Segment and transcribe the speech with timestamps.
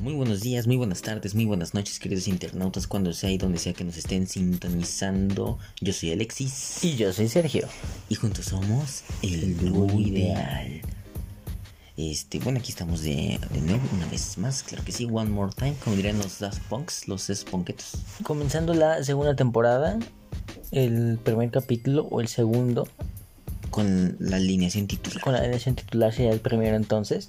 [0.00, 3.58] Muy buenos días, muy buenas tardes, muy buenas noches, queridos internautas, cuando sea y donde
[3.58, 5.58] sea que nos estén sintonizando.
[5.78, 6.82] Yo soy Alexis.
[6.82, 7.68] Y yo soy Sergio.
[8.08, 10.80] Y juntos somos el dúo ideal.
[11.98, 15.52] Este, bueno, aquí estamos de, de nuevo, una vez más, claro que sí, one more
[15.54, 17.98] time, como dirían los Daft Punks, los Sponquetos.
[18.22, 19.98] Comenzando la segunda temporada,
[20.70, 22.88] el primer capítulo o el segundo.
[23.68, 25.20] Con la alineación titular.
[25.20, 27.28] Con la alineación titular sería el primero entonces.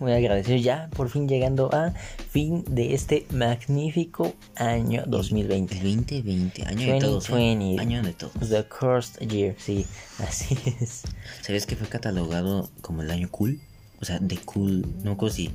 [0.00, 1.92] Muy agradecido ya, por fin llegando a
[2.30, 5.74] fin de este magnífico año 2020.
[5.74, 7.28] El 2020, año de todos.
[7.30, 7.76] ¿eh?
[7.78, 8.48] Año de todos.
[8.48, 9.84] The cursed year, sí,
[10.18, 11.02] así es.
[11.42, 13.60] ¿Sabes que fue catalogado como el año cool?
[14.00, 15.50] O sea, de cool, no como si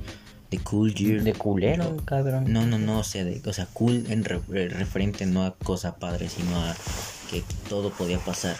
[0.52, 1.24] de cool year.
[1.24, 2.44] De culero, cabrón.
[2.52, 6.28] No, no, no, o sea, de, o sea, cool en referente no a cosa padre,
[6.28, 6.76] sino a
[7.30, 8.56] que todo podía pasar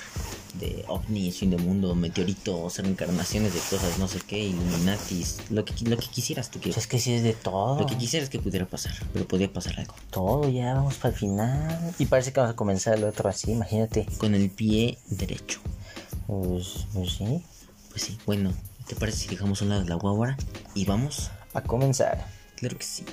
[0.59, 5.73] de ovnis, fin de mundo, meteoritos, reencarnaciones de cosas, no sé qué, Illuminatis, lo que,
[5.85, 6.71] lo que quisieras tú que...
[6.71, 7.81] Pues es que sí es de todo.
[7.81, 9.95] Lo que quisieras que pudiera pasar, pero podía pasar algo.
[10.11, 11.95] Todo, ya vamos para el final.
[11.99, 14.07] Y parece que vamos a comenzar el otro así, imagínate.
[14.19, 15.61] Con el pie derecho.
[16.27, 17.43] Pues, pues sí.
[17.91, 18.53] Pues sí, bueno,
[18.87, 20.37] ¿te parece si dejamos un lado la guagua
[20.75, 21.31] y vamos?
[21.55, 22.27] A comenzar.
[22.57, 23.05] Claro que sí.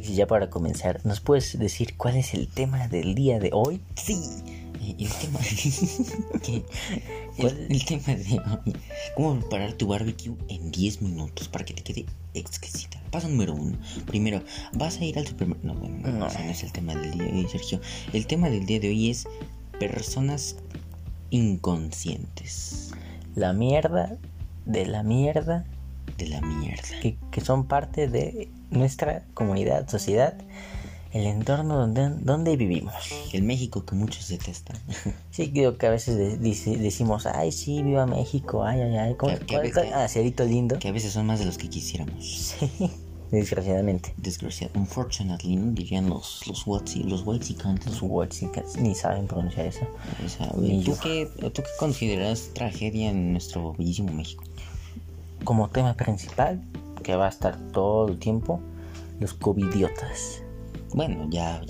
[0.00, 3.80] Ya para comenzar, ¿nos puedes decir cuál es el tema del día de hoy?
[3.94, 4.20] Sí,
[4.98, 5.38] el tema,
[7.38, 8.76] el, el, tema de hoy.
[9.16, 13.00] ¿Cómo preparar tu barbecue en 10 minutos para que te quede exquisita?
[13.10, 13.76] Paso número uno.
[14.06, 15.74] Primero, vas a ir al supermercado.
[15.74, 17.80] No, bueno, no, ese no es el tema del día de hoy, Sergio.
[18.12, 19.26] El tema del día de hoy es
[19.78, 20.56] personas
[21.30, 22.92] inconscientes.
[23.34, 24.16] La mierda
[24.64, 25.64] de la mierda
[26.16, 27.00] de la mierda.
[27.00, 30.34] Que, que son parte de nuestra comunidad, sociedad,
[31.12, 32.94] el entorno donde, donde vivimos.
[33.32, 34.76] El México que muchos detestan.
[35.30, 39.32] Sí, creo que a veces decimos, ay, sí, viva México, ay, ay, ay, ¿cómo,
[39.94, 40.80] ah, cerito lindo.
[40.80, 42.24] Que a veces son más de los que quisiéramos.
[42.58, 42.90] Sí,
[43.30, 44.12] desgraciadamente.
[44.16, 45.70] Desgraciadamente, unfortunately, ¿no?
[45.70, 47.86] dirían los, los Watsi, los Whitesicans.
[47.86, 49.86] Los Whitesicans, ni saben pronunciar eso.
[50.84, 54.42] ¿Tú, qué, ¿Tú qué consideras tragedia en nuestro bellísimo México?
[55.44, 56.62] Como tema principal,
[57.02, 58.60] que va a estar todo el tiempo,
[59.20, 60.42] los covidiotas.
[60.94, 61.60] Bueno, ya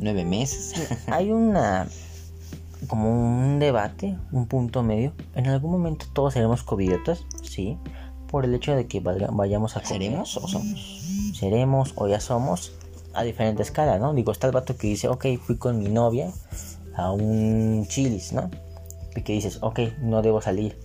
[0.00, 0.74] nueve meses.
[1.06, 1.88] hay una
[2.88, 5.12] como un debate, un punto medio.
[5.34, 7.78] En algún momento todos seremos covidiotas, sí,
[8.28, 11.02] por el hecho de que vayamos a ¿Seremos o somos?
[11.34, 12.72] Seremos o ya somos
[13.14, 14.12] a diferente escala, ¿no?
[14.12, 16.30] Digo, está el vato que dice, ok, fui con mi novia
[16.94, 18.50] a un chilis, ¿no?
[19.14, 20.78] Y que dices, ok, no debo salir.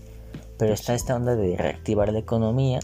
[0.62, 2.80] Pero está esta onda de reactivar la economía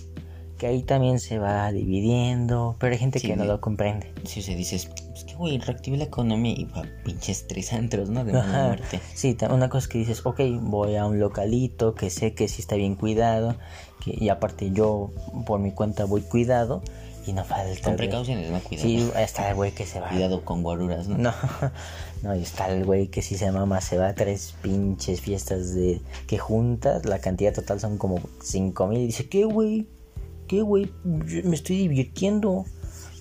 [0.57, 4.11] que ahí también se va dividiendo, pero hay gente que no lo comprende.
[4.23, 4.79] Sí, se dice,
[5.11, 8.25] pues que güey, reactive la economía y va pinches tres antros, ¿no?
[8.25, 8.99] De muerte.
[9.13, 12.75] Sí, una cosa que dices, ok, voy a un localito que sé que sí está
[12.75, 13.55] bien cuidado,
[14.03, 15.11] que, y aparte yo
[15.45, 16.81] por mi cuenta voy cuidado.
[17.27, 17.81] Y no falta.
[17.83, 18.88] Con precauciones, no cuidado.
[18.88, 20.09] Sí, está el güey que se va.
[20.09, 21.17] Cuidado con guaruras, ¿no?
[21.17, 21.33] No,
[22.23, 25.75] no, y está el güey que si se mama, se va a tres pinches fiestas
[25.75, 29.01] de que juntas, la cantidad total son como cinco mil.
[29.01, 29.87] Y dice, ¿qué güey?
[30.47, 30.89] qué, güey?
[31.03, 32.66] Me estoy divirtiendo.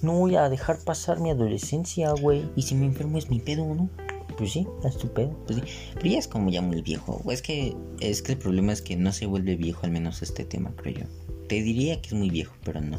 [0.02, 2.48] No voy a dejar pasar mi adolescencia, güey.
[2.54, 3.90] Y si me enfermo es mi pedo, ¿no?
[4.38, 5.36] Pues sí, es tu pedo.
[5.46, 5.64] Pues sí.
[5.94, 7.22] Pero ya es como ya muy viejo.
[7.30, 10.44] Es que, es que el problema es que no se vuelve viejo, al menos este
[10.44, 11.04] tema, creo yo.
[11.48, 12.98] Te diría que es muy viejo, pero no.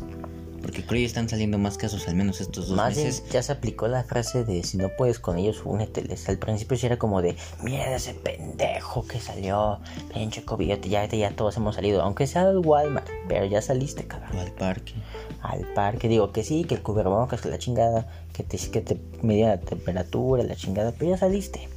[0.61, 3.23] Porque creo que están saliendo más casos, al menos estos dos meses.
[3.31, 6.27] ya se aplicó la frase de si no puedes con ellos, úneteles.
[6.29, 9.79] Al principio sí era como de, mira ese pendejo que salió,
[10.13, 12.01] pinche COVID, ya, ya todos hemos salido.
[12.01, 14.37] Aunque sea al Walmart, pero ya saliste, cabrón.
[14.37, 14.93] O al parque.
[15.41, 18.99] Al parque, digo que sí, que el cubrebocas, que la chingada, que te, que te
[19.21, 21.69] medía la temperatura, la chingada, pero ya saliste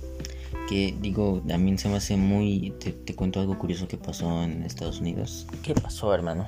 [0.68, 2.72] que digo, también se me hace muy...
[2.78, 5.48] Te, te, cuento algo curioso que pasó en Estados Unidos.
[5.64, 6.46] ¿Qué pasó, hermano?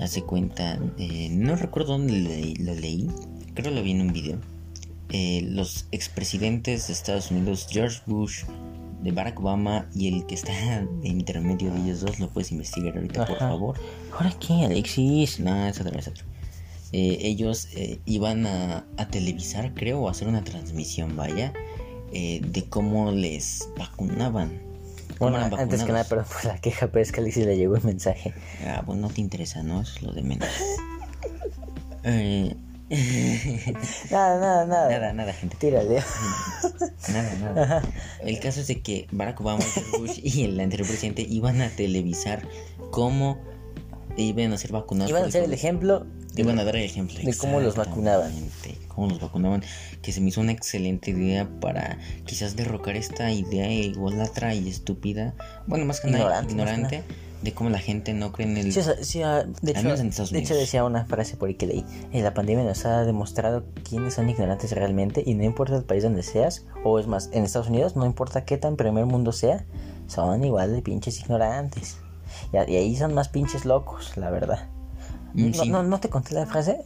[0.00, 3.08] Hace cuenta, eh, no recuerdo dónde lo leí,
[3.54, 4.38] creo lo vi en un video.
[5.10, 8.44] Eh, los expresidentes de Estados Unidos, George Bush,
[9.02, 10.52] de Barack Obama y el que está
[11.02, 13.78] de intermedio de ellos dos, lo puedes investigar ahorita, por favor.
[14.12, 15.38] ¿Ahora qué, Alexis?
[15.38, 16.24] No, es otra vez otro.
[16.92, 17.68] Eh, ellos
[18.06, 21.52] iban a, a, televisar, creo, o hacer una transmisión, vaya,
[22.10, 24.69] de cómo les vacunaban
[25.20, 27.76] bueno, antes que nada, perdón por la queja, pero es que a Alexis le llegó
[27.76, 28.34] el mensaje.
[28.66, 29.82] Ah, pues no te interesa, ¿no?
[29.82, 30.48] Es lo de menos.
[32.04, 32.56] eh...
[34.10, 34.90] nada, nada, nada.
[34.90, 35.56] Nada, nada, gente.
[35.58, 36.02] Tírale.
[37.12, 37.82] nada, nada.
[38.24, 39.64] El caso es de que Barack Obama,
[39.98, 42.42] Bush y el anterior presidente iban a televisar
[42.90, 43.38] cómo
[44.22, 45.10] iban a ser vacunados.
[45.10, 46.06] Iban a ser el ejemplo
[46.36, 47.18] Y bueno, dar el ejemplo.
[47.22, 48.32] De cómo los vacunaban.
[48.88, 49.62] Cómo los vacunaban.
[50.02, 55.34] Que se me hizo una excelente idea para quizás derrocar esta idea ególatra y estúpida.
[55.66, 58.72] Bueno, más que nada Ignorante, que de cómo la gente no cree en el.
[58.72, 61.54] Sí, o sea, sí, ah, de, hecho, en de hecho, decía una frase por ahí
[61.54, 61.84] que leí.
[62.12, 66.22] la pandemia nos ha demostrado quiénes son ignorantes realmente y no importa el país donde
[66.22, 69.64] seas, o es más, en Estados Unidos, no importa qué tan primer mundo sea,
[70.06, 71.96] son igual de pinches ignorantes.
[72.52, 74.68] Y, ahí son más pinches locos, la verdad.
[75.34, 75.68] Mm, no, sí.
[75.70, 76.84] no, no te conté la frase?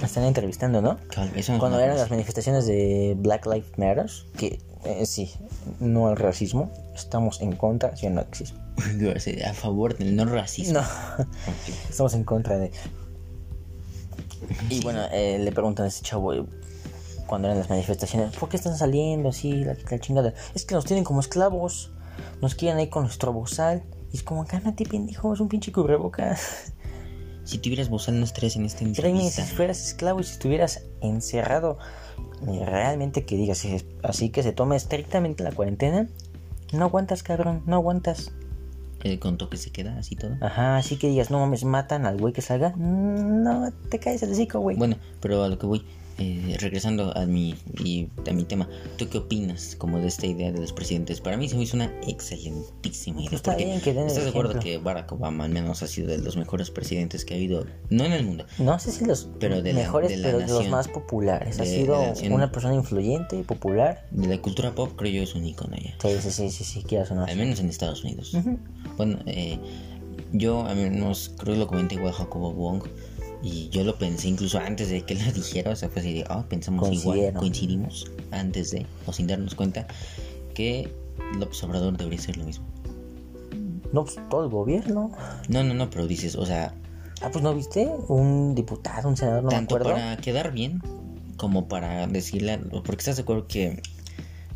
[0.00, 0.98] Me están entrevistando, ¿no?
[1.34, 5.32] Eso Cuando eran las manifestaciones de Black Lives Matter, que eh, sí,
[5.80, 8.58] no al racismo, estamos en contra, si no existe.
[9.46, 10.80] A favor del no racismo.
[10.80, 11.26] No.
[11.88, 12.72] Estamos en contra de.
[14.68, 16.44] Y bueno, eh, le preguntan a ese chavo eh,
[17.26, 19.64] cuando eran las manifestaciones: ¿Por qué están saliendo así?
[19.64, 20.34] La, la chingada.
[20.54, 21.92] Es que nos tienen como esclavos.
[22.40, 23.84] Nos quieren ahí con nuestro bozal.
[24.12, 26.72] Y es como, cálmate, pendejo, es un pinche cubrebocas.
[27.44, 29.42] Si tuvieras no estarías en esta Créeme, si entrevista.
[29.44, 31.76] fueras esclavo y si estuvieras encerrado,
[32.40, 33.66] realmente que digas
[34.04, 36.08] así que se tome estrictamente la cuarentena,
[36.72, 38.30] no aguantas, cabrón, no aguantas.
[39.04, 40.36] Eh, con toque se queda así todo.
[40.40, 42.70] Ajá, así que digas, no mames, matan al güey que salga.
[42.76, 44.76] Mm, No, te caes el hocico, güey.
[44.76, 45.84] Bueno, pero a lo que voy,
[46.18, 50.52] eh, regresando a mi, y a mi tema, ¿tú qué opinas como de esta idea
[50.52, 51.20] de los presidentes?
[51.20, 53.30] Para mí se me hizo una excelentísima idea.
[53.36, 55.86] Está porque bien que den el ¿Estás de acuerdo que Barack Obama al menos ha
[55.86, 57.66] sido de los mejores presidentes que ha habido?
[57.90, 58.46] No en el mundo.
[58.58, 60.70] No sé si los Pero de la- mejores, de la pero de los nación.
[60.70, 61.58] más populares.
[61.60, 62.32] ha De- sido de nación.
[62.32, 64.06] una persona influyente y popular.
[64.10, 65.94] De la cultura pop creo yo es un icono ya.
[66.00, 67.24] Sí, sí, sí, sí, sí, quieras o no.
[67.24, 68.36] Al menos en Estados Unidos.
[68.96, 69.58] Bueno, eh,
[70.32, 72.84] yo al menos creo que lo comenté igual Jacobo Wong.
[73.42, 75.72] Y yo lo pensé incluso antes de que lo dijera.
[75.72, 79.86] O sea, fue así de, ah, pensamos igual, coincidimos antes de, o sin darnos cuenta,
[80.54, 80.92] que
[81.38, 82.64] López Obrador debería ser lo mismo.
[83.92, 85.12] No, pues todo el gobierno.
[85.48, 86.74] No, no, no, pero dices, o sea,
[87.22, 87.88] Ah, pues no viste.
[88.08, 89.94] Un diputado, un senador, no me tanto acuerdo.
[89.94, 90.82] para quedar bien
[91.36, 93.80] como para decirle, porque estás de acuerdo que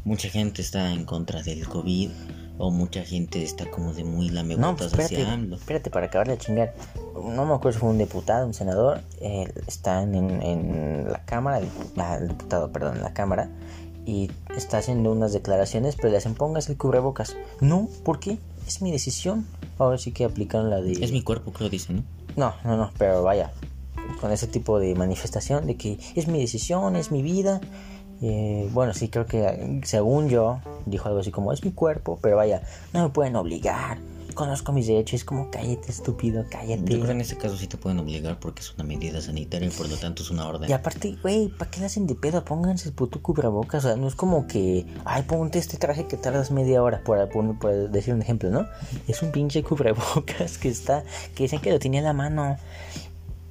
[0.05, 2.11] mucha gente está en contra del COVID
[2.59, 5.57] o mucha gente está como de muy No, lamegutas espérate, hacia AMLO.
[5.57, 6.75] espérate, para acabar de chingar.
[7.15, 9.01] No me acuerdo si fue un diputado, un senador.
[9.21, 11.69] eh, están en, en la Cámara, el,
[11.99, 13.51] ah, el diputado, perdón, en la Cámara.
[14.05, 17.37] Y está haciendo unas declaraciones, pero le hacen pongas el cubrebocas.
[17.61, 18.39] No, ¿por qué?
[18.67, 19.47] Es mi decisión.
[19.79, 20.93] Ahora sí que aplicaron la de.
[20.93, 22.05] Es mi cuerpo, creo, dice, ¿no?
[22.37, 23.51] No, no, no, pero vaya,
[24.21, 27.61] con ese tipo de manifestación de que es mi decisión, es mi vida.
[28.23, 32.37] Eh, bueno, sí, creo que según yo, dijo algo así como es mi cuerpo, pero
[32.37, 33.99] vaya, no me pueden obligar.
[34.35, 37.11] Conozco mis derechos, es como cállate, estúpido, Yo creo que cállate.
[37.11, 39.97] en este caso sí te pueden obligar porque es una medida sanitaria y por lo
[39.97, 40.69] tanto es una orden.
[40.69, 42.45] Y aparte, güey, ¿para qué le hacen de pedo?
[42.45, 43.87] Pónganse el puto cubrebocas.
[43.87, 47.27] O sea, no es como que, ay, ponte este traje que tardas media hora, por,
[47.31, 48.67] por, por decir un ejemplo, ¿no?
[49.09, 51.03] Es un pinche cubrebocas que está,
[51.35, 52.59] que dicen que lo tenía en la mano.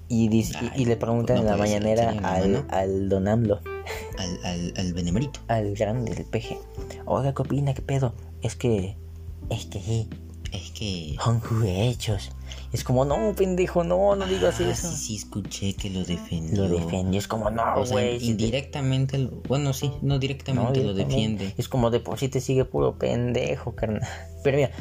[0.07, 2.67] Y, dice- y- Ay, y le preguntan no en la mañanera ¿tenía en la al,
[2.69, 3.59] al don AMLO,
[4.17, 5.39] Al, al, al benemérito.
[5.47, 6.59] al grande del peje.
[7.05, 7.73] Oiga, ¿qué opina?
[7.73, 8.13] ¿Qué pedo?
[8.41, 8.97] Es que,
[9.49, 10.09] es que sí,
[10.51, 11.15] Es que.
[11.23, 12.31] son hechos.
[12.71, 14.89] Es como, no, pendejo, no, no digas Ah, eso.
[14.91, 16.67] sí, sí, escuché que lo defendió.
[16.67, 18.23] Lo defendió, es como, no, güey.
[18.23, 21.05] indirectamente, lo- bueno, sí, no No, directamente lo directamente.
[21.45, 21.53] defiende.
[21.57, 24.01] Es como de por sí te sigue puro pendejo, carnal.
[24.43, 24.71] Pero mira,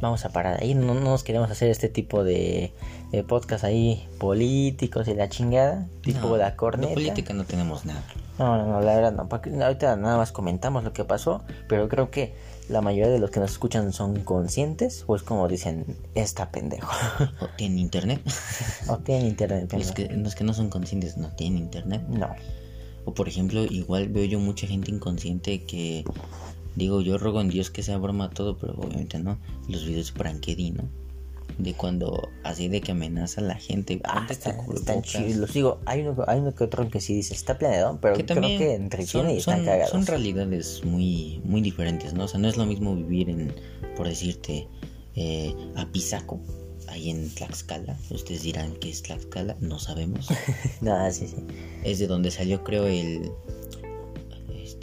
[0.00, 0.74] vamos a parar ahí.
[0.74, 2.72] No, no nos queremos hacer este tipo de,
[3.12, 5.86] de podcast ahí políticos y la chingada.
[6.02, 6.94] Tipo No, la de corneta.
[6.94, 8.02] política no tenemos nada.
[8.38, 9.28] No, no, no, la verdad no.
[9.64, 11.42] ahorita nada más comentamos lo que pasó.
[11.68, 12.34] Pero creo que
[12.68, 15.04] la mayoría de los que nos escuchan son conscientes.
[15.06, 16.90] O es como dicen, está pendejo.
[17.40, 18.20] O tienen internet.
[18.88, 19.72] o tienen internet.
[19.76, 22.02] los, que, los que no son conscientes no tienen internet.
[22.08, 22.28] No.
[23.04, 26.04] O por ejemplo, igual veo yo mucha gente inconsciente que
[26.76, 29.38] digo, yo ruego en Dios que sea broma todo, pero obviamente no.
[29.68, 30.84] Los videos de Prankedy, ¿no?
[31.58, 34.00] De cuando así de que amenaza a la gente.
[34.04, 35.36] Ah, están, están chidos.
[35.36, 38.26] Los digo, hay uno, hay uno que otro que sí dice, está planeado, pero que
[38.26, 39.90] creo que entretiene y están son- cagados.
[39.90, 42.24] son realidades muy muy diferentes, ¿no?
[42.24, 43.54] O sea, no es lo mismo vivir en,
[43.96, 44.68] por decirte,
[45.14, 46.40] eh, Apizaco,
[46.88, 47.96] ahí en Tlaxcala.
[48.10, 50.28] Ustedes dirán que es Tlaxcala, no sabemos.
[50.82, 51.36] No, sí, sí.
[51.84, 53.30] es de donde salió, creo, el,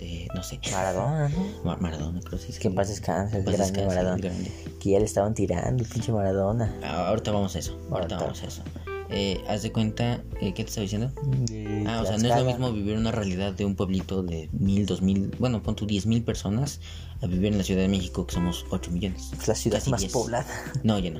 [0.03, 1.45] este, no sé, Maradona, ¿no?
[1.63, 2.59] Mar- Maradona, creo que sí.
[2.59, 4.17] Que en paz descanse, el grande descanse, Maradona.
[4.17, 4.51] grande.
[4.79, 6.73] Que ya le estaban tirando, el pinche Maradona.
[6.83, 8.17] Ah, ahorita vamos a eso, ahorita Ahorita.
[8.17, 8.61] vamos a eso.
[9.09, 11.11] Eh, haz de cuenta, eh, ¿qué te estaba diciendo?
[11.45, 14.49] De Ah, o sea, no es lo mismo vivir una realidad de un pueblito de
[14.53, 16.79] mil, dos mil, bueno, pon tú diez mil personas
[17.21, 19.31] a vivir en la Ciudad de México que somos ocho millones.
[19.39, 20.13] Es la ciudad Casi más 10.
[20.13, 20.45] poblada.
[20.83, 21.19] No, ya no.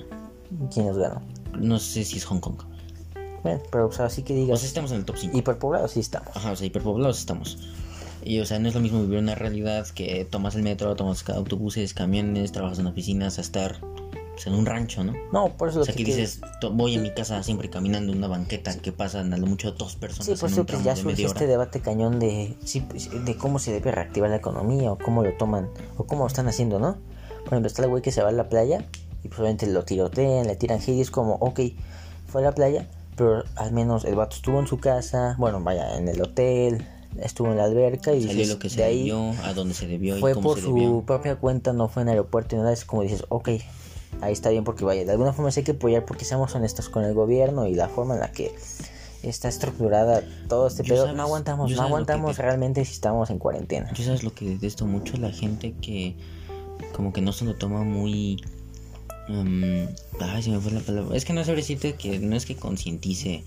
[0.74, 1.22] ¿Quién nos ganó?
[1.60, 2.58] No sé si es Hong Kong.
[3.44, 4.60] Bueno, pero o sea, así que O digas.
[4.62, 5.38] sea, estamos en el top 5.
[5.38, 6.30] Hiperpoblado sí estamos.
[6.36, 7.58] Ajá, o sea, hiperpoblados estamos.
[8.26, 11.28] Y, o sea, no es lo mismo vivir una realidad que tomas el metro, tomas
[11.30, 13.78] autobuses, camiones, trabajas en oficinas, a estar
[14.34, 15.14] pues, en un rancho, ¿no?
[15.32, 17.70] No, por eso O lo sea, que que dices, to- voy a mi casa siempre
[17.70, 20.74] caminando en una banqueta que pasan a lo mucho dos personas Sí, por eso que
[20.74, 22.56] tramo ya surge este debate cañón de,
[22.90, 26.28] pues, de cómo se debe reactivar la economía o cómo lo toman o cómo lo
[26.28, 26.98] están haciendo, ¿no?
[27.44, 28.84] Por ejemplo, está el güey que se va a la playa
[29.24, 31.60] y pues obviamente lo tirotean, le tiran hate y es como, ok,
[32.28, 35.96] fue a la playa, pero al menos el vato estuvo en su casa, bueno, vaya,
[35.98, 36.88] en el hotel,
[37.22, 39.88] estuvo en la alberca y dices, lo que se de ahí debió, a dónde se
[39.88, 41.02] debió fue y cómo por se su debió.
[41.06, 43.50] propia cuenta, no fue en aeropuerto y nada, es como dices, ok,
[44.22, 46.90] ahí está bien porque vaya, de alguna forma sí hay que apoyar porque seamos honestos
[46.90, 48.54] con el gobierno y la forma en la que
[49.24, 53.30] está estructurada todo este pedo, sabes- no aguantamos, no que aguantamos te- realmente si estamos
[53.30, 53.92] en cuarentena.
[53.94, 56.16] Yo sabes lo que detesto mucho la gente que
[56.94, 58.44] como que no se lo toma muy...
[59.30, 59.84] mm,
[60.20, 61.16] ay, se me fue la palabra.
[61.16, 63.44] Es que no sabré decirte que no es que concientice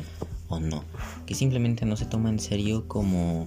[0.48, 0.84] o no.
[1.26, 3.46] Que simplemente no se toma en serio como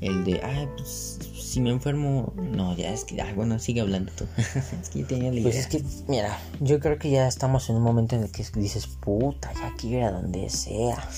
[0.00, 1.18] el de, ay, pues
[1.54, 2.32] si me enfermo...
[2.36, 3.20] No, ya es que...
[3.20, 4.26] Ay, bueno, sigue hablando tú.
[4.36, 7.76] es que yo tenía la Pues es que, mira, yo creo que ya estamos en
[7.76, 11.08] un momento en el que dices, puta, ya quiero ir a donde sea.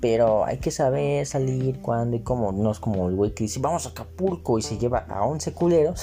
[0.00, 2.52] Pero hay que saber salir cuándo y cómo.
[2.52, 5.52] No es como el güey que dice, vamos a Acapulco y se lleva a 11
[5.52, 6.02] culeros.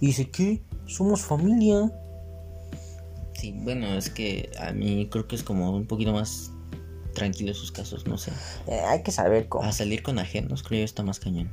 [0.00, 0.62] Y dice, ¿qué?
[0.86, 1.90] Somos familia.
[3.32, 6.50] Sí, bueno, es que a mí creo que es como un poquito más
[7.16, 8.30] tranquilo sus casos, no sé.
[8.68, 9.64] Eh, hay que saber cómo.
[9.64, 11.50] A salir con ajenos creo yo está más cañón.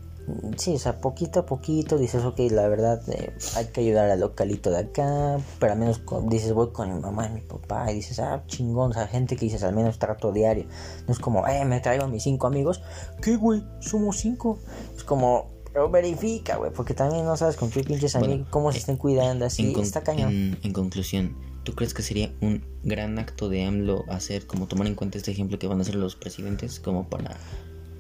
[0.58, 4.22] Sí, o sea, poquito a poquito dices, ok, la verdad, eh, hay que ayudar al
[4.22, 7.92] localito de acá, pero al menos con- dices, voy con mi mamá y mi papá,
[7.92, 10.66] y dices, ah, chingón, o sea, gente que dices, al menos trato diario.
[11.08, 12.82] No es como, eh, me traigo a mis cinco amigos,
[13.22, 13.64] ¿qué, güey?
[13.82, 14.60] Somos cinco.
[14.96, 18.72] Es como, pero verifica, güey, porque también no sabes con qué pinches Bueno, amigos, cómo
[18.72, 20.30] se estén cuidando, así, está cañón.
[20.32, 24.88] en- en conclusión, ¿tú crees que sería un gran acto de AMLO hacer, como tomar
[24.88, 27.38] en cuenta este ejemplo que van a hacer los presidentes, como para...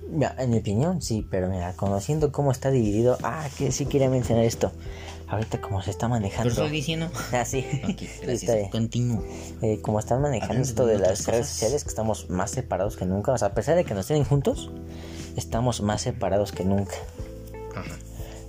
[0.09, 4.09] Mira, en mi opinión, sí, pero mira, conociendo cómo está dividido, ah, que sí quería
[4.09, 4.71] mencionar esto.
[5.27, 6.49] Ahorita como se está ¿Pero manejando.
[6.49, 7.09] estoy diciendo?
[7.31, 7.65] Ah, sí.
[7.83, 8.69] Ok, Sí, está.
[8.69, 9.23] Continúo.
[9.61, 12.97] Eh, como están manejando Hablando esto de de las redes sociales, que estamos más separados
[12.97, 13.31] que nunca.
[13.31, 14.69] O sea, a pesar de que nos tienen juntos,
[15.35, 16.93] estamos más separados que nunca.
[17.75, 17.95] Ajá.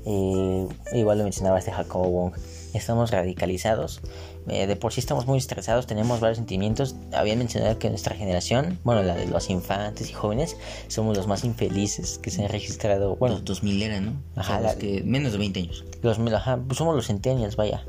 [0.05, 2.35] Eh, igual lo mencionaba este Jacobo Wong.
[2.75, 4.01] Estamos radicalizados.
[4.49, 6.97] Eh, de por sí estamos muy estresados, tenemos varios sentimientos.
[7.13, 10.57] Habían mencionado que nuestra generación, bueno, la de los infantes y jóvenes,
[10.89, 13.17] somos los más infelices que se han registrado.
[13.17, 14.13] Bueno, Los 2000 era, ¿no?
[14.37, 15.85] O Ajá, sea, la- los que menos de 20 años.
[16.03, 17.85] los, mil- ajá, pues somos los centennials, vaya.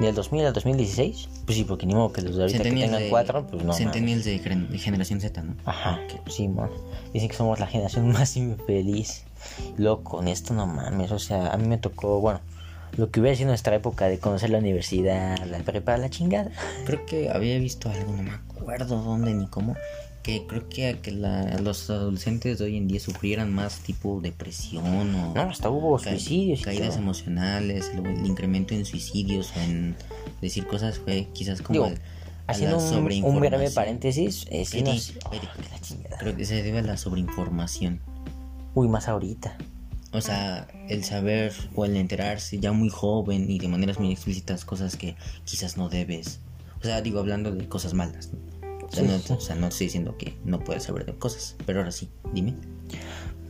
[0.00, 2.90] Del 2000 al 2016, pues sí, porque ni modo que los de ahorita que Centennials
[2.90, 3.72] tengan de, cuatro, pues no.
[3.74, 5.54] Centennials de, de generación Z, ¿no?
[5.66, 6.70] Ajá, sí, man.
[7.12, 9.24] Dicen que somos la generación más infeliz.
[9.76, 12.40] Luego con esto no mames, o sea, a mí me tocó, bueno,
[12.96, 16.50] lo que hubiera sido nuestra época de conocer la universidad, la prepa, la chingada.
[16.86, 19.74] Creo que había visto algo, no me acuerdo dónde ni cómo,
[20.22, 24.20] que creo que a que la- los adolescentes de hoy en día sufrieran más tipo
[24.20, 26.98] depresión o No, hasta hubo ca- suicidios caídas todo.
[26.98, 29.96] emocionales, el, el incremento en suicidios o en
[30.42, 31.96] decir cosas fue quizás como Digo,
[32.46, 35.14] a haciendo un, un breve paréntesis, eh, sí nos-.
[35.24, 35.30] Oh.
[36.18, 38.00] Creo que se debe a la sobreinformación.
[38.74, 39.56] Uy, más ahorita.
[40.12, 44.64] O sea, el saber o el enterarse ya muy joven y de maneras muy explícitas
[44.64, 46.40] cosas que quizás no debes.
[46.80, 48.30] O sea, digo, hablando de cosas malas.
[48.32, 48.86] ¿no?
[48.86, 49.32] O, sea, Sí, no, sí.
[49.32, 52.56] o sea, no estoy diciendo que no puedes saber de cosas, pero ahora sí, dime.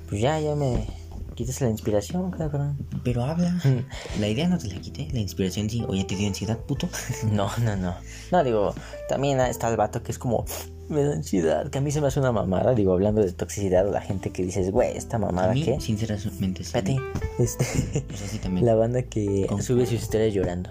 [0.08, 0.86] Pues ya, ya me
[1.34, 2.76] quitas la inspiración, cabrón.
[3.04, 3.58] Pero habla.
[4.20, 5.82] La idea no te la quité, la inspiración sí.
[5.88, 6.90] Oye, te dio ansiedad, puto.
[7.32, 7.94] No, no, no.
[8.30, 8.74] No, digo,
[9.08, 10.44] también está el vato que es como,
[10.90, 13.88] me da ansiedad, que a mí se me hace una mamada, digo, hablando de toxicidad,
[13.88, 15.80] o la gente que dices, güey, esta A mamada, mí, ¿qué?
[15.80, 16.72] sinceramente, sí.
[16.76, 16.96] Espérate,
[17.38, 17.64] este,
[18.12, 18.66] O sea, sí también.
[18.66, 19.62] la banda que ¿Cómo?
[19.62, 20.70] sube sus historias llorando.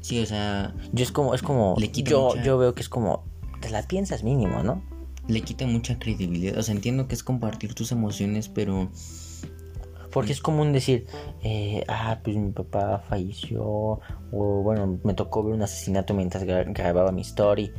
[0.00, 2.88] Sí, o sea, Yo es como, es como, Le yo, mucha- yo veo que es
[2.88, 3.22] como,
[3.60, 4.82] te la piensas mínimo, ¿no?
[5.28, 6.58] le quita mucha credibilidad.
[6.58, 8.88] O sea, entiendo que es compartir tus emociones, pero
[10.10, 11.06] Porque es común decir,
[11.44, 14.00] eh, ah, pues mi papá falleció, o
[14.64, 17.70] bueno, me tocó ver un asesinato mientras gra- grababa mi story.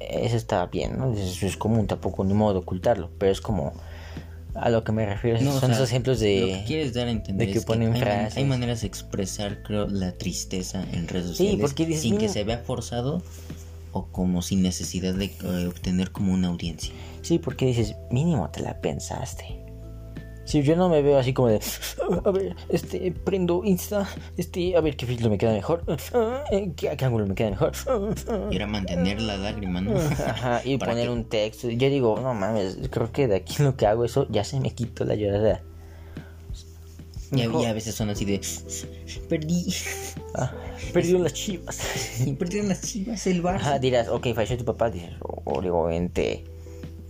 [0.00, 1.12] Eso está bien, ¿no?
[1.12, 3.72] Eso es común, tampoco ni modo de ocultarlo, pero es como,
[4.54, 6.64] a lo que me refiero, No, o son sea, esos ejemplos Lo que de...
[6.66, 8.36] quieres dar a entender de que es ponen hay, frases.
[8.38, 12.44] hay maneras de expresar, creo, la tristeza en redes sociales porque dices, sin que se
[12.44, 13.22] vea forzado
[13.92, 16.92] o como sin necesidad de eh, obtener como una audiencia.
[17.22, 19.60] Sí, porque dices, mínimo te la pensaste.
[20.50, 21.60] Si yo no me veo así como de,
[22.24, 25.84] a ver, este, prendo Insta, este, a ver qué filtro me queda mejor,
[26.50, 27.70] eh, qué, qué ángulo me queda mejor.
[28.50, 29.96] Y era mantener la lágrima, ¿no?
[29.96, 31.70] Ajá, y poner un texto.
[31.70, 34.70] Yo digo, no mames, creo que de aquí lo que hago eso ya se me
[34.74, 35.62] quitó la llorada.
[37.32, 38.40] Y, a- veces son así de
[39.28, 39.72] perdí,
[40.34, 40.52] Ah,
[40.92, 41.78] perdieron las chivas.
[42.40, 43.56] perdieron las chivas el Barça.
[43.56, 46.42] Ajá, dirás, ok, falleció tu papá, dices, oh, obviamente,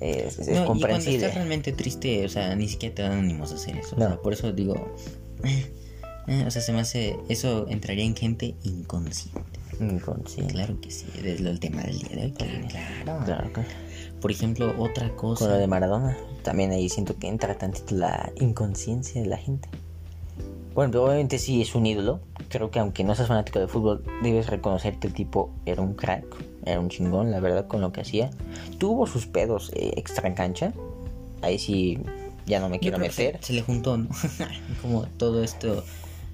[0.00, 1.16] es, es No, y cuando comprensible.
[1.18, 3.96] estás realmente triste, o sea, ni siquiera te dan ánimos a hacer eso.
[3.96, 4.74] O sea, por eso digo,
[5.44, 5.72] eh,
[6.28, 9.40] eh, o sea, se me hace, eso entraría en gente inconsciente.
[9.80, 10.52] Inconsciente.
[10.54, 12.32] Claro que sí, es el tema del día de hoy.
[12.32, 13.24] Claro.
[13.24, 13.62] Claro que-
[14.20, 15.56] Por ejemplo, otra Con lo cosa.
[15.56, 19.68] de Maradona, también ahí siento que entra tantito la inconsciencia de la gente.
[20.74, 22.20] Bueno, obviamente sí es un ídolo.
[22.48, 25.94] Creo que aunque no seas fanático de fútbol, debes reconocer que el tipo era un
[25.94, 26.26] crack,
[26.64, 28.30] era un chingón, la verdad, con lo que hacía.
[28.78, 30.72] Tuvo sus pedos eh, extra en cancha.
[31.42, 31.98] Ahí sí
[32.46, 33.38] ya no me quiero meter.
[33.40, 34.08] Se, se le juntó, ¿no?
[34.82, 35.84] Como todo esto.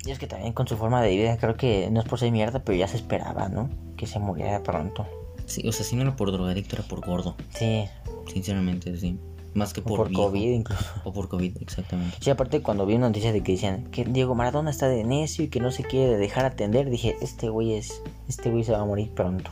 [0.04, 2.30] Y es que también con su forma de vida, creo que no es por ser
[2.30, 3.68] mierda, pero ya se esperaba, ¿no?
[3.96, 5.06] Que se muriera pronto.
[5.46, 7.36] Sí, o sea, si no era por drogadicto, era por gordo.
[7.50, 7.86] Sí,
[8.32, 9.18] Sinceramente, sí.
[9.54, 10.24] Más que por, por viejo.
[10.24, 10.84] COVID incluso.
[11.04, 12.18] O por COVID, exactamente.
[12.20, 15.44] Sí, aparte cuando vi una noticia de que decían que Diego Maradona está de necio
[15.44, 18.80] y que no se quiere dejar atender, dije, este güey es, este güey se va
[18.80, 19.50] a morir pronto.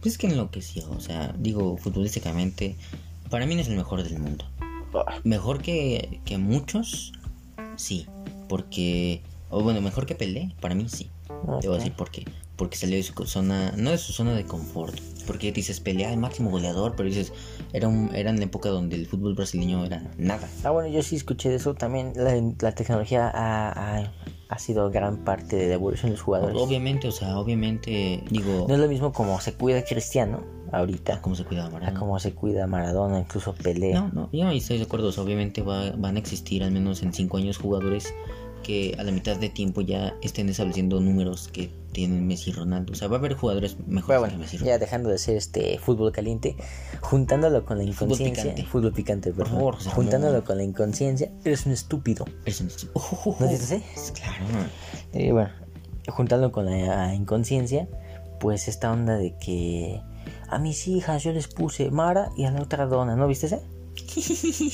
[0.00, 2.76] Pues es que enloqueció, o sea, digo, futbolísticamente,
[3.28, 4.44] para mí no es el mejor del mundo.
[5.24, 7.12] Mejor que, que muchos,
[7.76, 8.06] sí.
[8.48, 11.10] Porque, o bueno, mejor que Pelé, para mí sí.
[11.28, 11.60] Ok.
[11.60, 12.24] Te voy a decir por qué.
[12.56, 14.98] Porque salió de su zona, no de su zona de confort.
[15.26, 17.32] Porque dices, Pelé, el máximo goleador, pero dices,
[17.72, 20.48] era, un, era en la época donde el fútbol brasileño era nada.
[20.64, 21.74] Ah, bueno, yo sí escuché de eso.
[21.74, 24.12] También la, la tecnología ha, ha-
[24.50, 26.56] ha sido gran parte de la evolución de los jugadores.
[26.60, 30.42] Obviamente, o sea, obviamente, digo, No es lo mismo como se cuida Cristiano
[30.72, 31.98] ahorita, ¿cómo se cuidaba a Maradona?
[31.98, 33.94] como se cuida Maradona, incluso Pelé.
[33.94, 35.08] No, no, yo ahí estoy de acuerdo.
[35.08, 38.12] o sea, obviamente va- van a existir al menos en 5 años jugadores
[38.62, 42.92] que a la mitad de tiempo ya estén estableciendo números que tienen Messi y Ronaldo.
[42.92, 44.84] O sea, va a haber jugadores mejores que Messi y ya Ronaldo.
[44.86, 46.56] dejando de ser este fútbol caliente,
[47.00, 48.64] juntándolo con la Fútbol inconsciencia, picante.
[48.70, 52.24] fútbol picante, perdón, favor, José juntándolo con la inconsciencia, eres un estúpido.
[52.44, 54.12] Eso no es- Oh, ¿No dices así?
[54.20, 54.44] Claro.
[55.12, 55.50] Eh, bueno,
[56.08, 57.88] juntándolo con la inconsciencia,
[58.38, 60.00] pues esta onda de que
[60.48, 63.60] a mis hijas yo les puse Mara y a la otra dona, ¿no viste ese?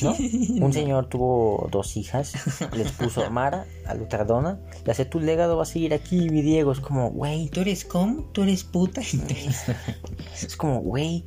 [0.02, 0.12] ¿No?
[0.66, 2.32] Un señor tuvo dos hijas,
[2.74, 6.28] les puso Mara a la otra dona, le hace tu legado va a seguir aquí,
[6.30, 8.24] mi Diego, es como, güey, ¿Tú eres com?
[8.32, 9.00] ¿Tú eres puta?
[10.42, 11.24] es como, güey,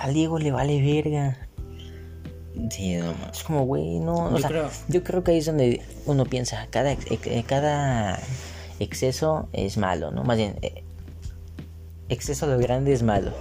[0.00, 1.48] a Diego le vale verga.
[2.70, 3.14] sí, no.
[3.32, 4.14] Es como, güey, no.
[4.26, 8.18] o Yo sea, creo- yo creo que ahí es donde uno piensa, cada, eh, cada
[8.78, 10.24] exceso es malo, ¿no?
[10.24, 10.82] Más bien, eh,
[12.08, 13.32] exceso de lo grande es malo.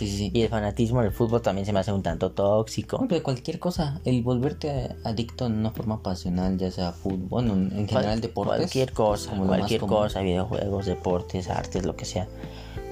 [0.00, 0.30] Sí, sí, sí.
[0.32, 2.96] Y el fanatismo del fútbol también se me hace un tanto tóxico.
[2.98, 7.52] No, pero cualquier cosa, el volverte adicto en una forma pasional, ya sea fútbol, bueno,
[7.52, 8.56] en en general deportes.
[8.56, 12.26] Cualquier cosa, cualquier cosa, videojuegos, deportes, artes, lo que sea.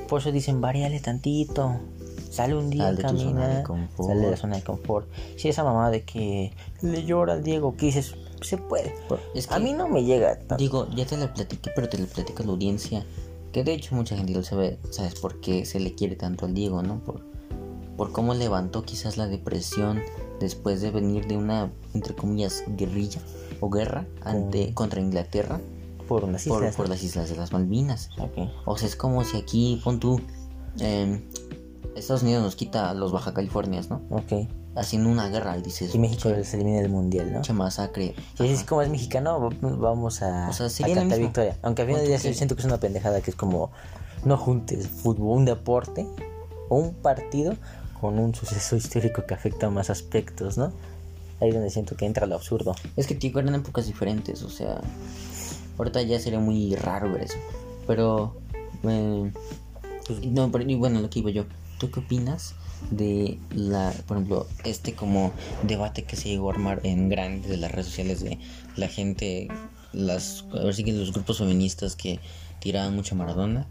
[0.07, 1.81] Por eso dicen, variale tantito.
[2.31, 4.09] Sale un día, Sal de tu zona camina, de confort.
[4.09, 5.09] sale de la zona de confort.
[5.37, 8.95] Si esa mamá de que le llora al Diego, que dices, se puede.
[9.35, 10.57] Es A mí no me llega tanto.
[10.57, 13.07] Digo, ya te la platiqué, pero te la platico a la audiencia.
[13.53, 16.55] Que de hecho mucha gente lo sabe, ¿sabes por qué se le quiere tanto al
[16.55, 17.03] Diego, no?
[17.03, 17.25] Por,
[17.97, 20.01] por cómo levantó quizás la depresión
[20.41, 23.21] después de venir de una, entre comillas, guerrilla
[23.61, 25.61] o guerra ante, contra Inglaterra
[26.07, 26.77] Por por, islas.
[26.77, 28.11] por las Islas de las Malvinas.
[28.65, 30.21] O sea, es como si aquí, pon tú,
[30.79, 31.23] em,
[31.97, 34.03] Estados Unidos nos quita a los Baja Californias, ¿no?
[34.11, 34.49] Ok.
[34.79, 37.39] Haciendo una guerra y dices, Y México se elimina del mundial, ¿no?
[37.39, 38.15] mucha masacre.
[38.37, 41.57] Si es como es mexicano, va- vamos a, O sea, a sería lo cantar victoria.
[41.63, 43.71] Aunque al final Punto día que- siento que es una pendejada que es como
[44.25, 46.07] no juntes fútbol, un deporte
[46.69, 47.57] o un partido
[48.01, 50.73] con un suceso histórico que afecta más aspectos, ¿no?
[51.41, 52.75] Ahí es donde siento que entra lo absurdo.
[52.97, 54.81] Es que tío, eran épocas diferentes, o sea,
[55.77, 57.39] ahorita ya sería muy raro ver eso.
[57.87, 58.37] Pero,
[58.85, 59.33] eh,
[60.07, 61.45] pues, no, pero y bueno, lo que iba yo,
[61.79, 62.55] ¿tú qué opinas
[62.91, 67.57] de la, por ejemplo, este como debate que se llegó a armar en grande de
[67.57, 68.39] las redes sociales de
[68.77, 69.49] la gente,
[69.93, 72.21] las, a ver si que los grupos feministas que
[72.61, 73.67] tiraban mucho a Maradona,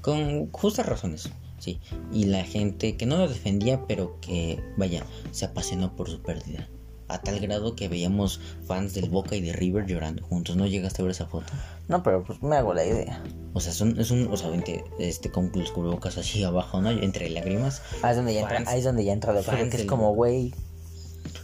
[0.00, 1.80] con justas razones, sí,
[2.12, 6.68] y la gente que no lo defendía, pero que, vaya, se apasionó por su pérdida.
[7.08, 10.56] A tal grado que veíamos fans del Boca y de River llorando juntos.
[10.56, 11.52] ¿No llegaste a ver esa foto?
[11.88, 13.22] No, pero pues me hago la idea.
[13.52, 16.90] O sea, son, es un, o sea, vente, este, con los cubrebocas así abajo, ¿no?
[16.90, 17.82] Entre lágrimas.
[18.02, 20.54] Ahí es donde ya entra, ahí es donde ya entra lo que es como, güey,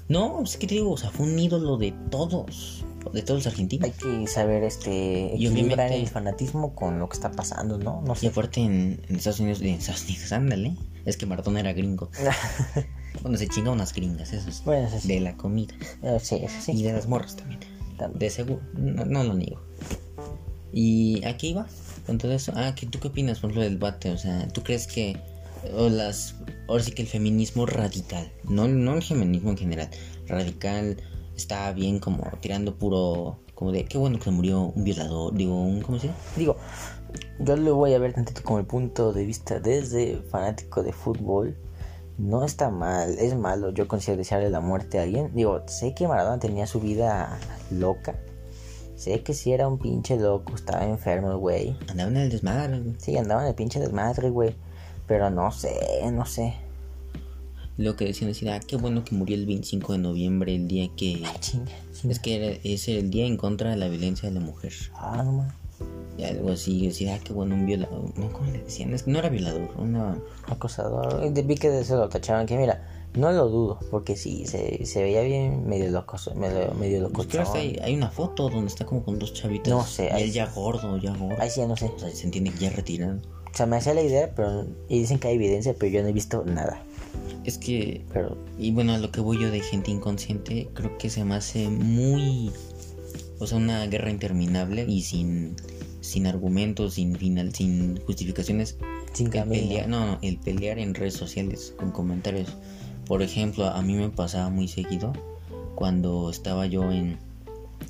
[0.08, 3.46] No, es que te digo, o sea, fue un ídolo de todos, de todos los
[3.52, 3.84] argentinos.
[3.84, 8.00] hay que saber este Y equilibrar el fanatismo con lo que está pasando, ¿no?
[8.06, 8.26] No Y sé.
[8.28, 12.10] aparte en, en Estados Unidos, en Estados Unidos, ándale, es que Maradona era gringo.
[13.22, 14.64] Bueno, se chinga unas gringas, eso es.
[14.64, 15.08] bueno, eso sí.
[15.08, 15.74] De la comida.
[16.02, 16.72] Eh, sí, eso sí.
[16.72, 17.60] Y de las morras también.
[17.96, 18.18] También.
[18.18, 19.60] De seguro, no, no lo niego.
[20.72, 21.66] Y aquí iba
[22.06, 22.52] con todo eso.
[22.54, 24.10] Ah, ¿qué, ¿tú qué opinas por lo del debate?
[24.10, 25.16] O sea, ¿tú crees que
[25.76, 26.36] o las
[26.68, 29.90] ahora sí que el feminismo radical, no, no el feminismo en general,
[30.26, 30.96] radical
[31.36, 35.80] está bien como tirando puro como de qué bueno que murió un violador, digo, un
[35.80, 36.18] ¿cómo se llama?
[36.36, 36.56] Digo,
[37.40, 41.56] yo lo voy a ver tantito como el punto de vista desde fanático de fútbol.
[42.18, 45.31] No está mal, es malo yo considero desearle la muerte a alguien.
[45.35, 47.38] Digo, sé que Maradona tenía su vida
[47.70, 48.16] loca
[48.96, 51.76] Sé que sí era un pinche loco, estaba enfermo, güey.
[51.88, 52.96] Andaba en el desmadre, güey.
[52.98, 54.57] Sí, andaba en el pinche desmadre, güey.
[55.07, 55.70] Pero no sé,
[56.12, 56.54] no sé.
[57.76, 60.88] Lo que decían decir, ah, qué bueno que murió el 25 de noviembre, el día
[60.96, 61.22] que...
[61.24, 62.12] Ay, chinga, chinga.
[62.12, 64.72] Es que era- es el día en contra de la violencia de la mujer.
[64.94, 65.46] Ah, no
[66.24, 68.18] algo así, decir, ah, qué bueno, un violador.
[68.18, 68.92] No, ¿cómo le decían?
[68.94, 70.18] Es que no era violador, una...
[70.46, 71.24] Acosador.
[71.24, 72.46] Eh, Vi que de eso lo tachaban.
[72.46, 73.78] Que mira, no lo dudo.
[73.90, 76.16] Porque sí, se, se veía bien medio loco.
[76.35, 77.14] Medio, medio loco.
[77.14, 79.72] Pues creo que hay, hay una foto donde está como con dos chavitas.
[79.72, 81.40] No sé, Y él ya gordo, ya gordo.
[81.40, 81.87] Ahí sí, ya no sé.
[81.87, 83.18] O sea, se entiende que ya retirado.
[83.52, 84.66] O sea, me hacía la idea, pero.
[84.88, 86.83] Y dicen que hay evidencia, pero yo no he visto nada.
[87.44, 88.37] Es que Pero.
[88.59, 91.68] Y bueno, a lo que voy yo de gente inconsciente, creo que se me hace
[91.68, 92.52] muy.
[93.40, 95.54] O sea, una guerra interminable y sin,
[96.00, 98.76] sin argumentos, sin final, sin justificaciones.
[99.12, 102.48] Sin pelear, no, no, el pelear en redes sociales con comentarios.
[103.06, 105.12] Por ejemplo, a mí me pasaba muy seguido
[105.74, 107.18] cuando estaba yo en,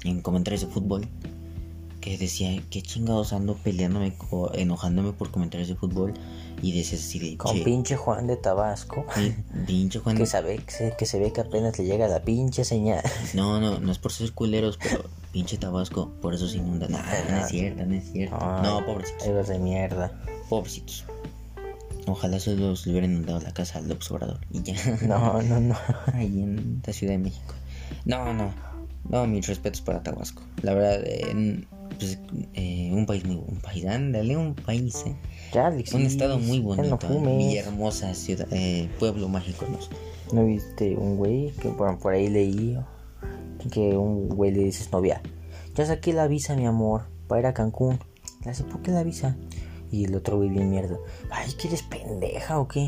[0.05, 1.09] en comentarios de fútbol
[2.01, 6.15] que decía, qué chingados ando peleándome, o enojándome por comentarios de fútbol
[6.63, 9.05] y decías así de, Con "Che, pinche Juan de Tabasco.
[9.17, 9.35] pi-
[9.67, 12.65] pinche Juan Que sabe que se, que se ve que apenas le llega la pinche
[12.65, 13.03] señal.
[13.35, 16.89] No, no, no es por ser culeros, pero pinche Tabasco, por eso se inunda.
[16.89, 18.37] No, no es cierto, no es cierto.
[18.41, 20.13] Ay, No, pobrecitos, los de mierda.
[20.49, 21.05] pobrecitos.
[22.07, 24.75] Ojalá se los le hubieran inundado la casa al observador y ya.
[25.07, 25.77] No, no, no.
[26.15, 27.55] Ahí en la Ciudad de México.
[28.07, 28.51] No, no,
[29.09, 30.43] no, mis respetos para Tabasco.
[30.63, 31.65] La verdad, eh,
[31.99, 32.19] pues,
[32.55, 35.15] eh, un país muy, un país, ándale, un país, eh.
[35.53, 37.37] Ya, Alexis, Un estado muy bonito, eh, fumes.
[37.39, 39.79] Villahermosa, ciudad, eh, pueblo mágico, ¿no?
[40.33, 42.79] ¿No viste un güey que por, por ahí leí
[43.71, 45.21] que un güey le dices novia?
[45.75, 47.99] Ya saqué la visa, mi amor, para ir a Cancún.
[48.45, 49.37] Le hace, ¿por qué la visa?
[49.91, 50.97] Y el otro güey bien mierda.
[51.31, 52.87] Ay, ¿que eres pendeja o qué?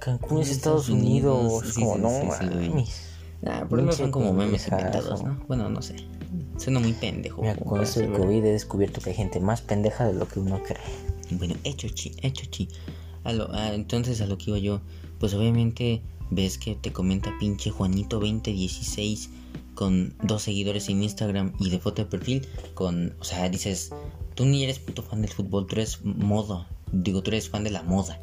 [0.00, 1.40] Cancún es Es Estados Unidos.
[1.46, 3.02] Unidos, Es sí, como, sí, no sí, mames.
[3.46, 5.38] Ah, pero no son como memes inventados, ¿no?
[5.46, 5.94] Bueno, no sé.
[6.56, 7.40] Suena muy pendejo.
[7.42, 8.12] Mira, con esto del.
[8.12, 10.82] COVID he descubierto que hay gente más pendeja de lo que uno cree.
[11.30, 12.68] Bueno, hecho chi, hecho chi.
[13.24, 14.80] A lo- ah, entonces a lo que iba yo,
[15.20, 19.30] pues obviamente ves que te comenta pinche Juanito 2016
[19.78, 23.92] con dos seguidores en Instagram y de foto de perfil con, o sea, dices,
[24.34, 27.70] tú ni eres puto fan del fútbol, tú eres moda, digo, tú eres fan de
[27.70, 28.20] la moda,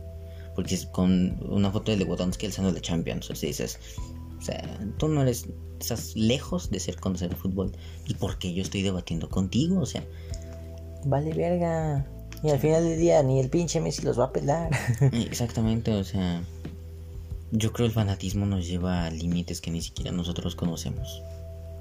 [0.54, 3.80] porque es con una foto de Lewandowski alzando la Champions, o sea, dices,
[4.38, 5.48] o sea, tú no eres,
[5.80, 7.72] estás lejos de ser conocer el fútbol,
[8.06, 10.04] y porque yo estoy debatiendo contigo, o sea,
[11.06, 12.06] Vale, verga.
[12.44, 14.72] Y al final del día ni el pinche Messi los va a pelar.
[15.14, 16.44] Exactamente, o sea,
[17.52, 21.24] yo creo el fanatismo nos lleva a límites que ni siquiera nosotros conocemos,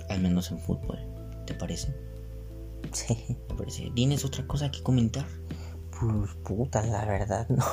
[0.08, 0.98] al menos en fútbol.
[1.46, 1.94] ¿Te parece?
[2.92, 3.14] sí.
[3.48, 3.90] ¿Te parece?
[3.94, 5.26] ¿Tienes otra cosa que comentar?
[6.00, 7.64] Pues puta, la verdad, no.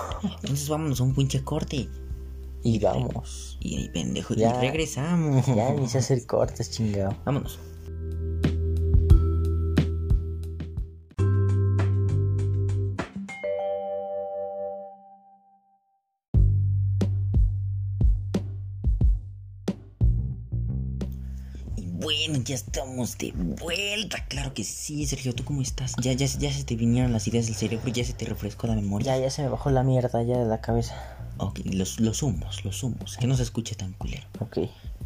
[0.41, 1.89] Entonces vámonos a un pinche corte.
[2.63, 3.58] Y vamos.
[3.60, 4.56] Y ahí, pendejo, Ya.
[4.58, 5.46] y regresamos.
[5.48, 7.15] Ya ni sé hacer cortes, chingado.
[7.26, 7.60] Vámonos.
[22.27, 24.25] Bueno, ya estamos de vuelta.
[24.27, 25.34] Claro que sí, Sergio.
[25.34, 25.95] ¿Tú cómo estás?
[26.01, 28.75] Ya, ya, ya se te vinieron las ideas del cerebro, ya se te refrescó la
[28.75, 29.15] memoria.
[29.17, 30.95] Ya, ya se me bajó la mierda ya de la cabeza.
[31.38, 33.17] Ok, los, los humos, los humos.
[33.17, 34.27] Que no se escuche tan culero.
[34.39, 34.60] Ok.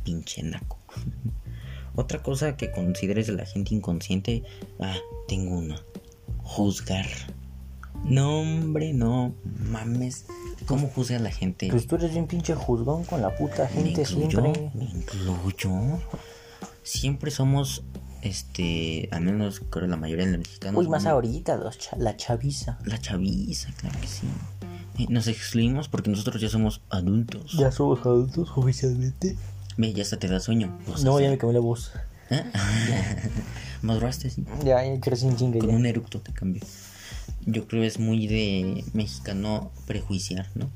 [0.04, 0.78] Pinche naco.
[1.96, 4.44] Otra cosa que consideres de la gente inconsciente.
[4.80, 4.98] Ah,
[5.28, 5.82] tengo una.
[6.44, 7.08] Juzgar.
[8.04, 9.34] No, hombre, no
[9.70, 10.26] mames.
[10.68, 11.70] ¿Cómo juzga la gente?
[11.70, 14.30] Pues tú eres bien pinche juzgón con la puta ¿Me gente incluyo?
[14.42, 14.72] siempre.
[14.74, 16.00] ¿Me incluyo?
[16.86, 17.84] Siempre somos,
[18.22, 20.80] este, al menos creo la mayoría de los mexicanos.
[20.80, 22.78] Uy, más muy- ahorita, los cha- la chaviza.
[22.86, 24.28] La chaviza, claro que sí.
[25.00, 27.54] Eh, Nos excluimos porque nosotros ya somos adultos.
[27.58, 29.36] Ya somos adultos oficialmente.
[29.78, 30.78] Ve, ya hasta te da sueño.
[30.86, 31.24] Pues, No, así.
[31.26, 31.92] ya me cambié la voz.
[32.30, 32.44] ¿Eh?
[33.82, 34.46] Maduraste, sí.
[34.64, 35.76] Ya, ya crecí en chinga Con ya.
[35.76, 36.62] un eructo te cambió.
[37.46, 40.70] Yo creo es muy de mexicano prejuiciar, ¿no?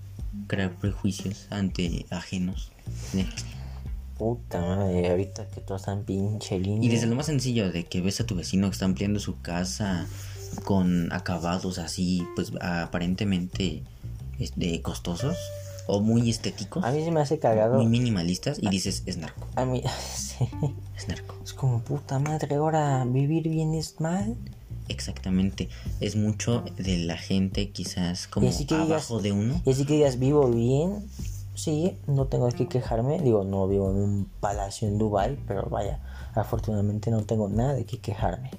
[0.48, 2.72] Crear prejuicios ante ajenos.
[3.12, 3.26] ¿sí?
[4.20, 6.84] Puta madre, ahorita que todos están pinche línea.
[6.86, 9.40] Y desde lo más sencillo de que ves a tu vecino que está ampliando su
[9.42, 10.06] casa
[10.66, 13.82] con acabados así, pues aparentemente
[14.40, 15.38] este, costosos
[15.88, 17.76] o muy estéticos, A mí se me hace cagado.
[17.78, 19.82] muy minimalistas y dices es narco, A mí,
[20.16, 20.46] sí.
[20.98, 21.36] es narco.
[21.44, 24.36] Es como puta madre, ahora vivir bien es mal.
[24.88, 29.62] Exactamente, es mucho de la gente quizás como que digas- abajo de uno.
[29.66, 31.06] Y así que digas, vivo bien.
[31.60, 33.20] Sí, no tengo que quejarme.
[33.20, 36.00] Digo, no vivo en un palacio en Dubai, pero vaya,
[36.34, 38.50] afortunadamente no tengo nada de qué quejarme.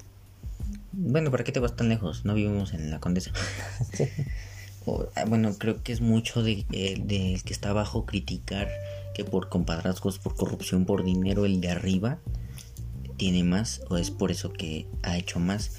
[0.92, 2.26] Bueno, ¿para qué te vas tan lejos?
[2.26, 3.32] No vivimos en la Condesa.
[3.94, 4.04] Sí.
[4.84, 8.68] O, ah, bueno, creo que es mucho de, eh, del que está abajo criticar
[9.14, 12.18] que por compadrazgos, por corrupción, por dinero, el de arriba
[13.16, 15.72] tiene más o es por eso que ha hecho más.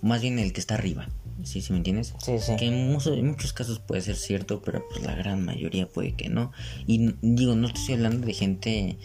[0.00, 1.08] Más bien el que está arriba.
[1.42, 2.14] ¿Sí, sí me entiendes?
[2.22, 2.54] Sí, sí.
[2.56, 6.12] Que en, muchos- en muchos casos puede ser cierto, pero pues la gran mayoría puede
[6.14, 6.52] que no.
[6.86, 8.96] Y digo, no te estoy hablando de gente,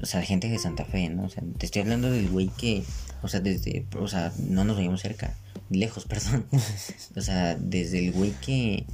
[0.00, 1.24] o sea, de gente de Santa Fe, ¿no?
[1.24, 2.84] O sea, te estoy hablando del güey que,
[3.22, 5.36] o sea, desde, o sea, no nos veíamos cerca,
[5.70, 6.46] lejos, perdón.
[7.16, 8.86] o sea, desde el güey que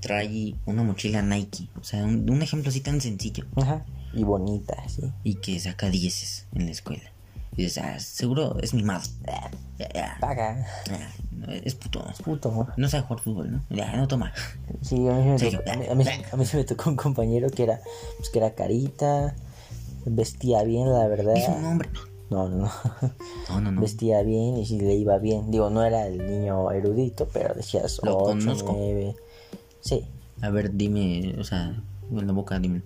[0.00, 3.84] trae una mochila Nike, o sea, un, un ejemplo así tan sencillo Ajá.
[4.14, 5.02] Y bonita, sí.
[5.24, 7.10] y que saca dieces en la escuela.
[7.56, 9.02] Y dices, ah, seguro es mimado.
[9.28, 9.50] Ah,
[9.94, 10.66] ah, Paga.
[10.90, 12.04] ah, es puto.
[12.24, 12.88] Puto, ¿no?
[12.88, 13.64] Sabe jugar fútbol, ¿no?
[13.70, 14.32] Ya, no toma.
[14.82, 15.50] Sí, a mí, me Sí.
[15.50, 15.86] tocó, a, mí,
[16.32, 17.80] a, mí, se me tocó un compañero que era,
[18.18, 19.34] pues, que era carita,
[20.04, 21.34] vestía bien, la verdad.
[21.34, 21.88] Dice un nombre.
[22.28, 22.70] No, no, no.
[23.48, 23.80] No, no, no.
[23.80, 25.50] Vestía bien y si le iba bien.
[25.52, 28.74] Digo, no era el niño erudito, pero decías Lo 8, conozco.
[28.76, 29.14] 9.
[29.80, 30.04] Sí.
[30.42, 31.80] A ver, dime, o sea,
[32.10, 32.82] en la boca, dime.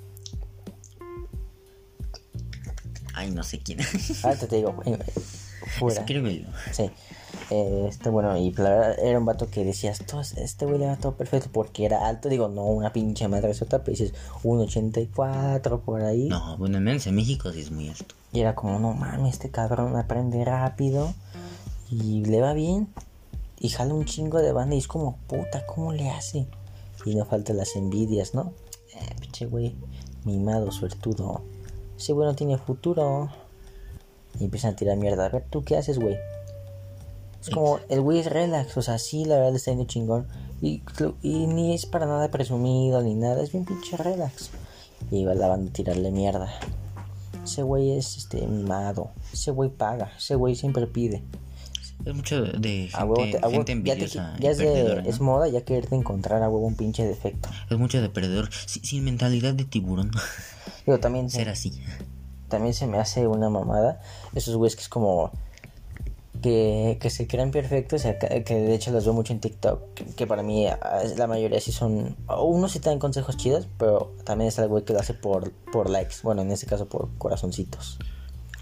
[3.20, 3.78] Ay, no sé quién.
[4.22, 4.98] Ahorita te digo, eh,
[5.78, 6.00] fuera.
[6.00, 6.48] Escríbelo.
[6.72, 6.90] Sí.
[7.50, 10.87] Eh, este, bueno, y la verdad era un vato que decías, "Todo- este güey le
[10.87, 12.28] va todo perfecto porque era alto.
[12.28, 16.28] Digo, no una pinche madre sota, pero dices 1.84 por ahí.
[16.28, 18.14] No, bueno, al menos en México sí es muy alto.
[18.33, 21.12] Y era como, no mames, este cabrón aprende rápido
[21.90, 22.88] y le va bien.
[23.59, 26.46] Y jala un chingo de banda y es como, puta, ¿cómo le hace?
[27.04, 28.52] Y no faltan las envidias, ¿no?
[28.94, 29.74] Eh, pinche güey,
[30.24, 31.42] mimado, suertudo.
[32.01, 33.29] Ese güey no tiene futuro.
[34.39, 35.27] Y empiezan a tirar mierda.
[35.27, 36.17] A ver, ¿tú qué haces, güey?
[37.43, 40.27] Es como, el güey es relax, o sea, sí, la verdad está yendo chingón.
[40.63, 40.83] Y,
[41.21, 44.51] y ni es para nada presumido ni nada, es bien pinche relax.
[45.11, 46.51] Y la banda a tirarle mierda.
[47.45, 49.11] Ese güey es este mimado.
[49.33, 50.13] Ese güey paga.
[50.17, 51.23] Ese güey siempre pide.
[52.05, 54.05] Es mucho de gente, A huevo te- a huevo- gente ya, te-
[54.49, 55.09] es, de- perdedora, ¿no?
[55.09, 57.49] es moda ya quererte encontrar a huevo un pinche defecto.
[57.69, 60.11] Es mucho de perdedor, si- sin mentalidad de tiburón.
[60.87, 61.81] Digo, también, se- Ser así.
[62.49, 64.01] también se me hace una mamada.
[64.35, 65.31] Esos güeyes que es como.
[66.43, 70.27] Que, que se crean perfectos, que, de hecho los veo mucho en TikTok, que, que
[70.27, 70.67] para mí
[71.19, 74.83] la mayoría sí son, unos sí te dan consejos chidos, pero también está el güey
[74.85, 77.99] que lo hace por, por likes, bueno, en este caso por corazoncitos.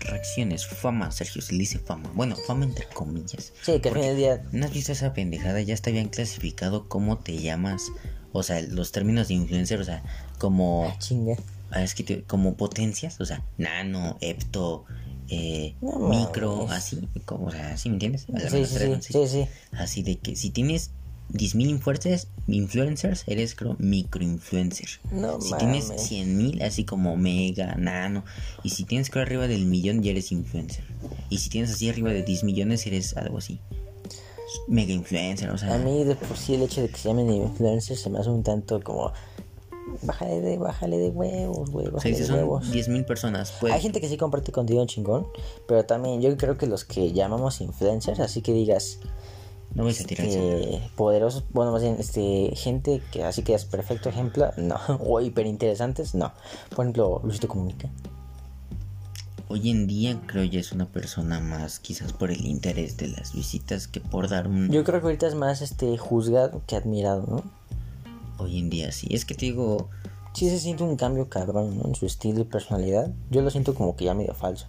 [0.00, 2.10] Reacciones, fama, Sergio, se le dice fama.
[2.14, 3.52] Bueno, fama entre comillas.
[3.62, 5.60] Sí, que al final día ¿No has visto esa pendejada?
[5.60, 7.82] Ya está bien clasificado cómo te llamas.
[8.32, 10.02] O sea, los términos de influencer, o sea,
[10.38, 10.94] como.
[10.98, 11.36] chingue.
[11.70, 14.84] ah, Es que te- como potencias, o sea, nano, hepto,
[15.28, 18.26] eh, No micro, así, como, o sea, ¿sí me entiendes?
[18.50, 19.48] Sí, sí, sí, sí.
[19.72, 20.90] Así de que si tienes
[21.32, 24.88] 10.000 influencers, influencers, eres creo microinfluencer.
[25.12, 26.10] No si tienes mames.
[26.10, 28.24] 100.000, así como mega, nano.
[28.62, 30.84] Y si tienes creo arriba del millón, ya eres influencer.
[31.28, 33.60] Y si tienes así arriba de 10 millones, eres algo así.
[34.66, 35.74] Mega influencer, o sea.
[35.74, 38.30] A mí de por sí el hecho de que se llamen influencers se me hace
[38.30, 39.12] un tanto como
[40.02, 42.72] bájale de, bájale de huevos, güey, o sea, bájale si de son huevos.
[42.72, 43.74] 10.000 personas, pues.
[43.74, 45.26] Hay gente que sí comparte contenido chingón,
[45.66, 49.00] pero también yo creo que los que llamamos influencers, así que digas
[49.74, 53.64] No vais a tirar que poderosos, bueno, más bien este gente que así que es
[53.64, 56.32] perfecto ejemplo, no, o hiper interesantes, no.
[56.74, 57.88] Por ejemplo, Luisito Comunica.
[59.50, 63.34] Hoy en día creo ya es una persona más, quizás por el interés de las
[63.34, 64.70] visitas, que por dar un.
[64.70, 67.44] Yo creo que ahorita es más este juzgado que admirado, ¿no?
[68.36, 69.08] Hoy en día sí.
[69.10, 69.88] Es que te digo,
[70.38, 71.88] Sí se siente un cambio cabrón, ¿no?
[71.88, 73.10] En su estilo y personalidad.
[73.28, 74.66] Yo lo siento como que ya medio falso.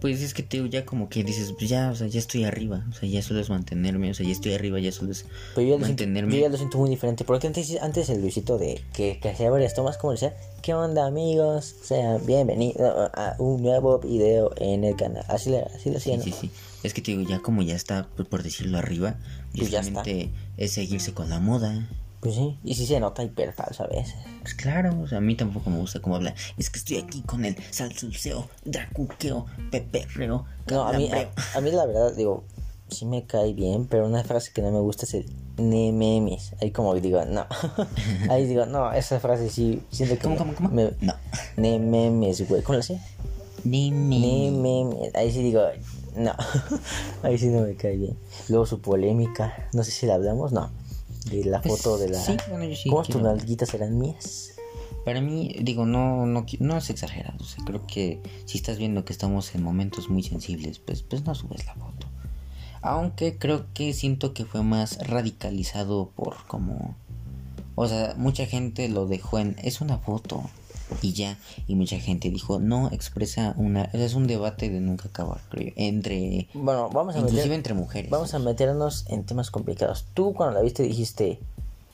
[0.00, 2.44] Pues es que te digo, ya como que dices, pues ya, o sea, ya estoy
[2.44, 5.24] arriba, o sea, ya solo es mantenerme, o sea, ya estoy arriba, ya solo es
[5.54, 6.34] Pero yo siento, mantenerme.
[6.34, 7.24] yo ya lo siento muy diferente.
[7.24, 11.06] Porque antes, antes el Luisito de que, que hacía varias tomas, como decía, ¿qué onda
[11.06, 11.74] amigos?
[11.82, 15.24] Sean bienvenidos a un nuevo video en el canal.
[15.28, 16.50] Así, le, así lo hacía, Sí, sí, sí.
[16.82, 19.16] Es que te digo, ya como ya está, pues, por decirlo arriba,
[19.56, 21.88] Pues ya justamente es seguirse con la moda.
[22.20, 24.14] Pues sí, y sí se nota hiper falso a veces.
[24.42, 26.34] Pues claro, o sea, a mí tampoco me gusta cómo habla.
[26.56, 31.70] Es que estoy aquí con el salsulceo, dracuqueo, peperreo, No, a mí, a, a mí
[31.70, 32.44] la verdad, digo,
[32.88, 35.26] sí me cae bien, pero una frase que no me gusta es el
[35.58, 36.54] nememes.
[36.60, 37.46] Ahí como digo, no.
[38.30, 40.22] Ahí digo, no, esa frase sí, siento que...
[40.22, 40.68] ¿Cómo, me- cómo, cómo?
[40.70, 41.14] me- No.
[41.56, 43.00] Nememes, güey, ¿cómo lo sé?
[43.64, 45.14] Nememes.
[45.14, 45.62] Ahí sí digo,
[46.16, 46.32] no.
[47.22, 48.16] Ahí sí no me cae bien.
[48.48, 50.70] Luego su polémica, no sé si la hablamos, no.
[51.30, 52.18] De la Pues, foto de la...
[52.20, 54.54] sí, bueno, yo sí ¿Cómo tus quiero- nalguitas eran mías?
[55.04, 57.38] Para mí, digo, no, no, no es exagerado.
[57.40, 61.24] O sea, creo que si estás viendo que estamos en momentos muy sensibles, pues, pues
[61.24, 62.06] no subes la foto.
[62.82, 66.94] Aunque creo que siento que fue más radicalizado por como...
[67.74, 69.56] O sea, mucha gente lo dejó en...
[69.62, 70.42] Es una foto.
[71.02, 71.38] Y ya.
[71.66, 73.84] Y mucha gente dijo, no, expresa una...
[73.84, 75.72] es un debate de nunca acabar, creo.
[75.76, 76.48] Entre...
[76.54, 77.56] Bueno, vamos a Inclusive meter...
[77.56, 78.10] entre mujeres.
[78.10, 80.06] Vamos a meternos en temas complicados.
[80.14, 81.38] Tú cuando la viste dijiste,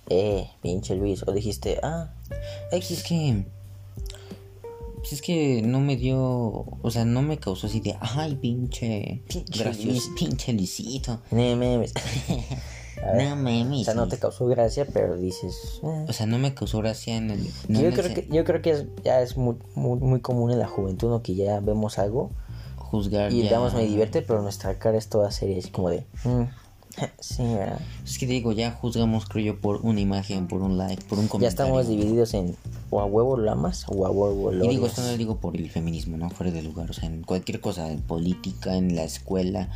[0.08, 2.10] eh, pinche Luis, o dijiste, ah,
[2.70, 3.44] Es que...
[4.96, 9.20] Pues es que no me dio, o sea, no me causó así de, ay, pinche,
[9.28, 10.10] Pinche gracioso, Luis".
[10.18, 11.20] pinche Luisito.
[11.30, 11.92] No memes.
[13.12, 13.82] No mames.
[13.82, 15.80] O sea, no te causó gracia, pero dices.
[15.82, 16.06] eh.
[16.08, 17.46] O sea, no me causó gracia en el...
[17.68, 20.50] no yo, en creo que, yo creo que es- ya es muy, muy, muy común
[20.50, 21.22] en la juventud, ¿no?
[21.22, 22.30] Que ya vemos algo
[22.76, 26.06] juzgar y ya- digamos me divierte, pero nuestra cara es toda seria, así como de.
[26.24, 26.42] mm,
[27.18, 27.80] sí, ¿verdad?
[28.04, 31.26] Es que digo, ya juzgamos, creo yo, por una imagen, por un like, por un
[31.26, 31.40] comentario.
[31.40, 32.54] Ya estamos divididos en
[32.90, 35.38] o a huevo lo amas o a huevo lo Y digo, esto no lo digo
[35.38, 36.30] por el feminismo, ¿no?
[36.30, 39.68] Fuera de lugar, o sea, en cualquier cosa, en política, en la escuela,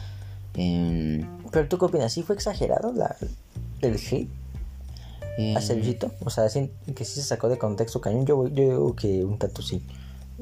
[0.59, 1.29] en...
[1.51, 3.17] Pero tú qué opinas, ¿sí fue exagerado la,
[3.81, 4.29] el hate
[5.39, 6.11] en- hacia Luisito?
[6.25, 8.27] O sea, sí- que sí se sacó de contexto cañón.
[8.27, 9.83] Yo, yo digo que un tanto sí.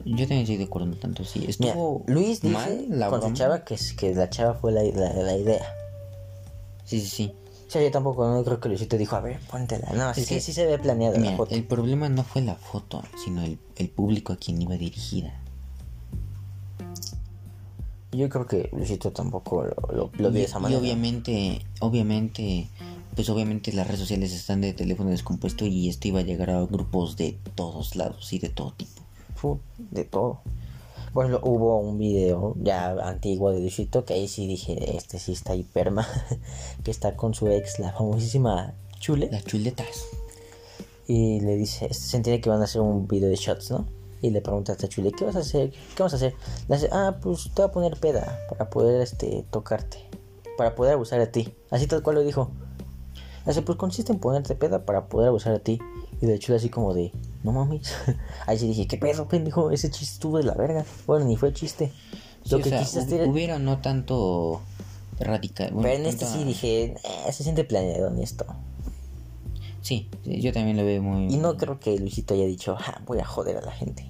[0.04, 1.46] Yo también estoy de acuerdo un tanto, sí.
[1.58, 1.74] Mira,
[2.06, 3.34] Luis dice mal la con su broma.
[3.34, 5.64] chava que, que la chava fue la, la, la idea.
[6.84, 7.32] Sí, sí, sí.
[7.66, 9.90] O sea, yo tampoco no creo que Luisito dijo, a ver, póntela.
[9.94, 11.54] No, Es que que- sí se ve planeada Mira, la foto.
[11.54, 15.32] el problema no fue la foto, sino el, el público a quien iba dirigida.
[18.16, 20.80] Yo creo que Luisito tampoco lo, lo, lo vio y, de esa y manera.
[20.80, 22.68] obviamente, obviamente,
[23.14, 26.64] pues obviamente las redes sociales están de teléfono descompuesto y esto iba a llegar a
[26.64, 29.60] grupos de todos lados y de todo tipo.
[29.78, 30.40] De todo.
[31.24, 35.54] Ejemplo, hubo un video ya antiguo de Luisito que ahí sí dije, este sí está
[35.54, 36.06] hiperma,
[36.84, 39.28] que está con su ex, la famosísima Chule.
[39.30, 40.06] Las chuletas.
[41.06, 43.86] Y le dice, se entiende que van a hacer un video de shots, ¿no?
[44.22, 45.70] Y le pregunta a Chule, ¿qué vas a hacer?
[45.70, 46.34] ¿Qué vamos a hacer?
[46.68, 49.98] Le dice, ah, pues te voy a poner peda para poder este tocarte,
[50.56, 51.52] para poder abusar de ti.
[51.70, 52.50] Así tal cual lo dijo.
[53.44, 55.78] Le dice, pues consiste en ponerte peda para poder abusar de ti.
[56.20, 57.12] Y de Chule así como de,
[57.44, 57.92] no mames.
[58.46, 59.70] Ahí sí dije, ¿qué pedo, pendejo?
[59.70, 60.84] Ese chiste estuvo de la verga.
[61.06, 61.92] Bueno, ni fue chiste.
[62.42, 63.28] Sí, Lo o que sea, quisiste hu- hacer...
[63.28, 64.62] hubiera no tanto
[65.20, 65.72] radical.
[65.72, 68.46] bueno, Pero en este tanta- sí dije, eh, se siente planeado en esto.
[69.86, 71.32] Sí, yo también lo veo muy.
[71.32, 74.04] Y no creo que Luisito haya dicho, ah, voy a joder a la gente.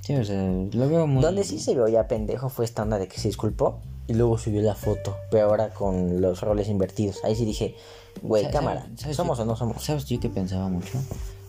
[0.00, 0.42] Sí, o sea,
[0.72, 1.22] lo veo muy.
[1.22, 4.38] Donde sí se vio ya pendejo fue esta onda de que se disculpó y luego
[4.38, 7.22] subió la foto, pero ahora con los roles invertidos.
[7.24, 7.74] Ahí sí dije,
[8.22, 9.82] güey, cámara, ¿sabes- sabes ¿somos yo- o no somos?
[9.84, 10.98] ¿Sabes yo que pensaba mucho?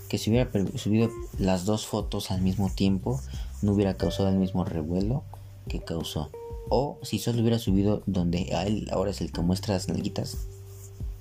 [0.10, 3.22] Que si hubiera subido las dos fotos al mismo tiempo,
[3.62, 5.24] no hubiera causado el mismo revuelo
[5.70, 6.30] que causó.
[6.70, 10.36] O si solo hubiera subido donde a él ahora es el que muestra las nalguitas,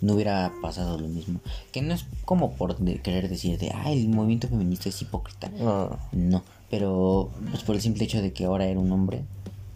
[0.01, 1.41] no hubiera pasado lo mismo.
[1.73, 5.49] Que no es como por de- querer decir de, ah, el movimiento feminista es hipócrita.
[5.59, 6.43] No, no.
[6.71, 9.25] Pero pues por el simple hecho de que ahora era un hombre,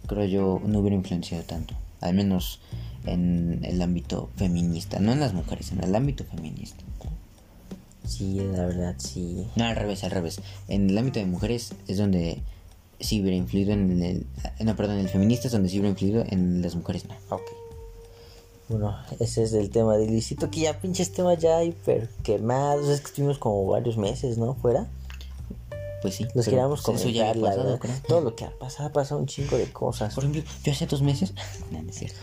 [0.07, 1.73] creo yo no hubiera influenciado tanto.
[2.01, 2.59] Al menos
[3.05, 6.83] en el ámbito feminista, no en las mujeres, en el ámbito feminista.
[8.05, 9.47] Sí, la verdad, sí.
[9.55, 10.41] No, al revés, al revés.
[10.67, 12.41] En el ámbito de mujeres es donde
[12.99, 14.25] sí hubiera influido en el...
[14.59, 17.15] No, perdón, en el feminista es donde sí hubiera influido, en las mujeres no.
[17.35, 17.41] Ok.
[18.71, 22.87] Bueno, ese es el tema de Luisito, que ya pinches temas ya hiper quemados.
[22.87, 24.53] Es que estuvimos como varios meses, ¿no?
[24.55, 24.87] Fuera.
[26.01, 26.25] Pues sí.
[26.33, 27.79] Los queríamos pues, comentar, había la pasado, verdad.
[27.79, 27.95] creo.
[28.07, 30.15] Todo lo que ha pasado, ha pasado un chingo de cosas.
[30.15, 31.33] Por ejemplo, yo hace dos meses...
[31.71, 32.17] No, no es cierto.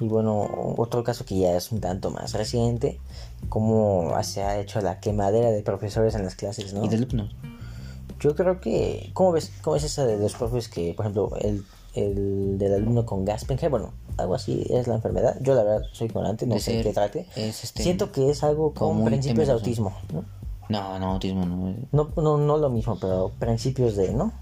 [0.00, 2.98] Y bueno, otro caso que ya es un tanto más reciente,
[3.50, 6.84] como se ha hecho la quemadera de profesores en las clases, ¿no?
[6.84, 7.34] Y de alumnos.
[8.20, 11.64] Yo creo que, ¿cómo ves, cómo es esa de los profes que, por ejemplo, el,
[11.96, 15.36] el del alumno con Gaspenger, bueno, algo así es la enfermedad?
[15.40, 17.26] Yo la verdad soy ignorante, no De sé ser- qué trate.
[17.36, 20.24] es, este, Siento que es algo como con principios de autismo, ¿no?
[20.68, 21.68] No, no, autismo no.
[21.70, 24.32] eh, No, no, no lo mismo, pero principios de, ¿no?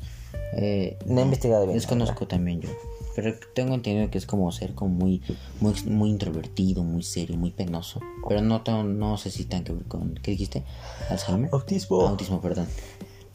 [0.56, 2.70] Eh, No he investigado bien, Desconozco también yo.
[3.16, 5.22] Pero tengo entendido que es como ser como muy,
[5.60, 8.00] muy, muy introvertido, muy serio, muy penoso.
[8.28, 10.14] Pero no, tan- no sé si tenga que ver con.
[10.14, 10.64] ¿Qué dijiste?
[11.10, 11.48] ¿Alzheimer?
[11.52, 12.00] Autismo.
[12.06, 12.66] Ah, autismo, perdón.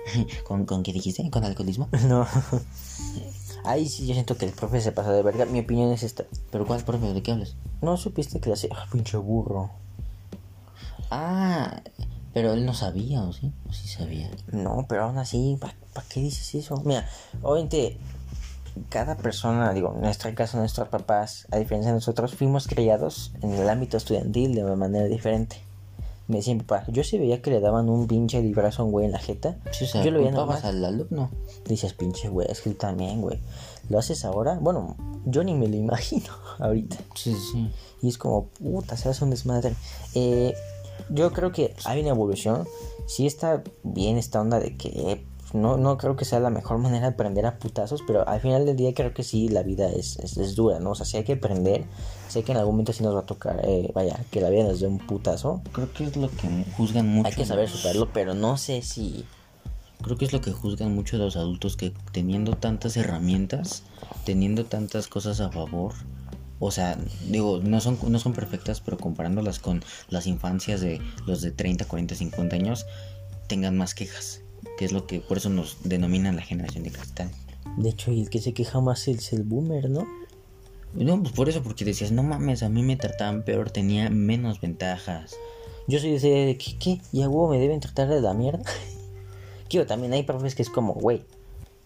[0.46, 1.30] ¿Con, ¿Con qué dijiste?
[1.30, 1.88] ¿Con alcoholismo?
[2.10, 2.26] No.
[3.70, 5.46] Ahí sí yo siento que el profe se pasó de verga.
[5.46, 6.24] Mi opinión es esta.
[6.52, 7.14] ¿Pero cuál, profe?
[7.14, 7.56] ¿De qué hablas?
[7.84, 8.72] ¿No supiste que le hacía...
[8.76, 9.70] Ah, pinche burro.
[11.12, 11.80] Ah,
[12.34, 13.54] pero él no sabía, ¿o sí?
[13.70, 14.32] ¿O sí sabía?
[14.52, 15.76] No, pero aún así, ¿para
[16.10, 16.82] qué dices eso?
[16.84, 17.08] Mira,
[17.44, 18.00] obviamente,
[18.90, 23.54] cada persona, digo, en nuestro caso, nuestros papás, a diferencia de nosotros, fuimos criados en
[23.54, 25.62] el ámbito estudiantil de una manera diferente.
[26.30, 28.92] Me decía mi papá, yo sí veía que le daban un pinche librazo a un
[28.92, 29.58] güey en la jeta.
[29.72, 30.60] Sí, o sea, yo lo veía normal.
[30.64, 31.32] al alumno.
[31.66, 33.40] Dices, pinche güey, es que tú también, güey.
[33.90, 34.60] ¿Lo haces ahora?
[34.62, 36.30] Bueno, yo ni me lo imagino
[36.60, 36.98] ahorita.
[37.16, 37.72] Sí, sí.
[38.04, 39.74] Y es como, puta, se hace un desmadre.
[40.14, 40.54] Eh,
[41.10, 42.68] yo creo que hay una evolución.
[43.08, 47.08] Sí está bien esta onda de que no, no creo que sea la mejor manera
[47.08, 50.18] de aprender a putazos, pero al final del día creo que sí, la vida es,
[50.20, 50.92] es, es dura, ¿no?
[50.92, 51.86] O sea, sí hay que aprender.
[52.28, 54.64] Sé que en algún momento sí nos va a tocar, eh, vaya, que la vida
[54.64, 55.62] nos dé un putazo.
[55.72, 56.48] Creo que es lo que
[56.78, 57.28] juzgan mucho.
[57.28, 59.26] Hay que saber superarlo, pero no sé si...
[60.02, 63.84] Creo que es lo que juzgan mucho los adultos que teniendo tantas herramientas,
[64.24, 65.94] teniendo tantas cosas a favor,
[66.60, 66.98] o sea,
[67.28, 71.86] digo, no son, no son perfectas, pero comparándolas con las infancias de los de 30,
[71.86, 72.86] 40, 50 años,
[73.48, 74.42] tengan más quejas.
[74.80, 77.30] Que es lo que por eso nos denominan la generación de cristal.
[77.76, 80.08] De hecho, y el que se queja más es el boomer, ¿no?
[80.94, 84.62] No, pues por eso, porque decías, no mames, a mí me trataban peor, tenía menos
[84.62, 85.36] ventajas.
[85.90, 87.02] Yo soy ese de que, ¿qué?
[87.12, 88.64] ¿Y a huevo me deben tratar de la mierda?
[89.70, 91.24] Quiero, también hay profes que es como, güey,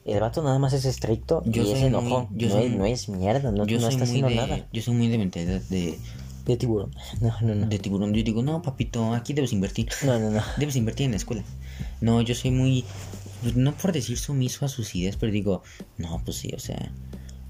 [0.06, 2.28] el vato nada más es estricto Yo y es enojón.
[2.30, 4.68] muy- yo no, soy- es, no es mierda, no, yo no está haciendo de, nada.
[4.72, 5.98] yo soy muy de mentalidad de,
[6.46, 6.92] De tiburón.
[7.22, 7.68] No, no, no.
[7.68, 8.14] de tiburón.
[8.14, 9.88] Yo digo, no, papito, aquí debes invertir.
[10.06, 10.42] No, no, no.
[10.58, 11.44] Debes invertir en la escuela.
[12.02, 12.84] No, yo soy muy,
[13.42, 15.64] pues, no por decir sumiso a sus ideas, pero digo,
[15.98, 16.92] no, pues sí, o sea,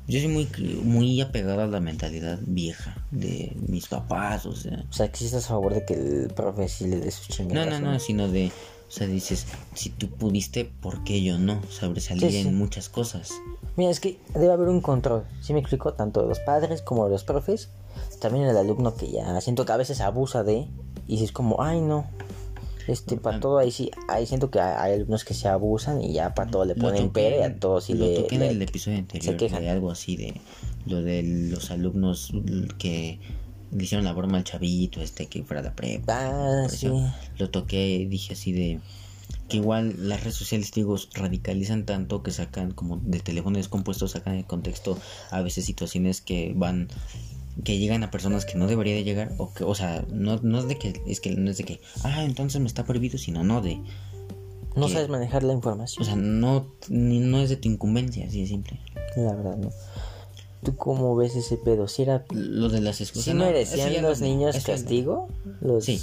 [0.07, 0.47] yo soy muy,
[0.83, 4.85] muy apegado a la mentalidad vieja de mis papás, o sea.
[4.89, 7.39] O sea, que sí estás a favor de que el profe sí le dé sus
[7.39, 8.47] No, no, no, sino de,
[8.87, 11.61] o sea, dices, si tú pudiste, ¿por qué yo no?
[11.69, 12.47] Sobresalir Sí, sí.
[12.47, 13.31] en muchas cosas.
[13.75, 15.23] Mira, es que debe haber un control.
[15.41, 15.93] ¿Sí me explico?
[15.93, 17.69] Tanto de los padres como de los profes.
[18.23, 20.65] También el alumno que ya siento que a veces abusa de.
[21.07, 22.05] Y si es como, ay, no.
[22.87, 23.91] Este, para todo ahí sí.
[24.09, 27.39] Ahí siento que hay alumnos que se abusan y ya para todo le ponen pere
[27.39, 28.15] y a todos sí lo le.
[28.15, 29.61] toqué en le- el episodio anterior quejan.
[29.61, 30.41] de algo así de
[30.85, 32.31] lo de los alumnos
[32.77, 33.19] que
[33.71, 36.13] le hicieron la broma al chavito este que fuera de la prepa.
[36.65, 36.89] Ah, sí.
[37.37, 38.79] Lo toqué y dije así de
[39.47, 44.35] que igual las redes sociales digo radicalizan tanto que sacan como de teléfono descompuesto sacan
[44.37, 44.97] de contexto
[45.31, 46.89] a veces situaciones que van
[47.63, 50.59] que llegan a personas que no debería de llegar o que o sea no, no
[50.59, 53.43] es de que es que no es de que ah entonces me está prohibido sino
[53.43, 53.79] no de
[54.75, 56.03] No que- sabes manejar la o información.
[56.05, 58.79] sea no ni- no es de tu incumbencia así de simple
[59.15, 59.69] La verdad, no.
[60.63, 61.87] ¿Tú cómo ves ese pedo?
[61.87, 62.23] Si era.
[62.31, 64.63] lo de las escuelas Si no, merecían los no- niños no.
[64.63, 65.27] castigo?
[65.61, 65.85] Los...
[65.85, 66.01] Sí.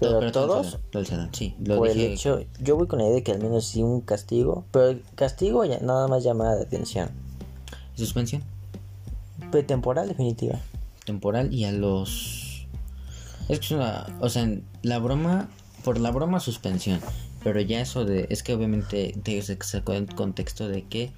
[0.00, 0.78] Pero, todos.
[0.92, 3.40] el sí lo Por dije el hecho, yo voy con la idea de que al
[3.40, 7.10] menos sí un castigo, pero el castigo ya nada más llamada de atención.
[7.94, 8.42] suspensión
[9.54, 10.58] Pero temporal definitiva.
[11.04, 12.66] temporal y a los
[13.48, 14.48] es que es una o sea
[14.82, 15.48] la broma
[15.84, 17.00] por la broma suspensión
[17.42, 21.10] pero ya eso de es que obviamente te sacó el contexto de que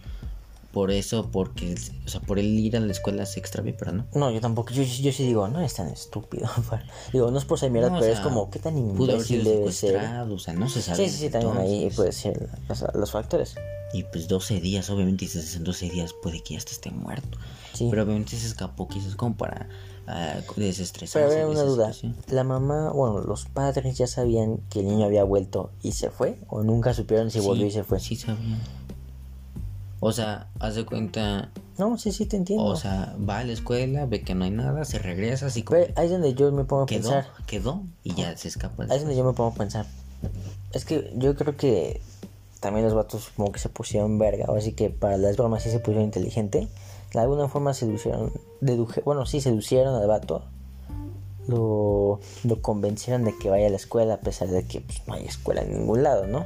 [0.72, 1.74] por eso porque
[2.04, 4.72] o sea por el ir a la escuela se extravió pero no No, yo tampoco,
[4.74, 6.50] yo, yo sí digo, no es tan estúpido.
[7.14, 9.24] digo, no es por ser mierda, No, pero sea, es como, ¿qué tan pudo haber
[9.30, 9.90] imbécil sido debe ser?
[9.92, 13.10] secuestrado o sea no se sabe Sí, sí, sí, también ahí puede ser los, los
[13.10, 13.54] factores.
[13.94, 17.38] y pues 12 días obviamente dices en 12 días puede que ya esté muerto
[17.76, 17.88] Sí.
[17.90, 19.68] pero obviamente se escapó quizás como para
[20.06, 21.92] ah, desestresarse Pero una duda.
[21.92, 22.16] situación.
[22.28, 26.38] ¿La mamá, bueno, los padres ya sabían que el niño había vuelto y se fue?
[26.48, 28.00] ¿O nunca supieron si volvió y se fue?
[28.00, 28.58] Sí, sabía.
[30.00, 32.64] O sea, haz de cuenta, No, sí, sí, te entiendo.
[32.64, 35.80] o sea, va a la escuela, ve que no hay nada, se regresa, así como
[35.80, 37.26] Pero ahí es donde yo me pongo a quedó, pensar.
[37.46, 38.84] quedó y ya se escapa.
[38.84, 39.86] Ahí es donde yo me pongo a pensar.
[40.72, 42.02] Es que yo creo que
[42.60, 44.44] también los vatos como que se pusieron verga.
[44.48, 46.68] O así que para las bromas sí se pusieron inteligente.
[47.12, 50.42] De alguna forma seducieron, deduje, bueno, sí seducieron al vato.
[51.46, 55.14] Lo, lo convencieron de que vaya a la escuela a pesar de que pues, no
[55.14, 56.44] hay escuela en ningún lado, ¿no?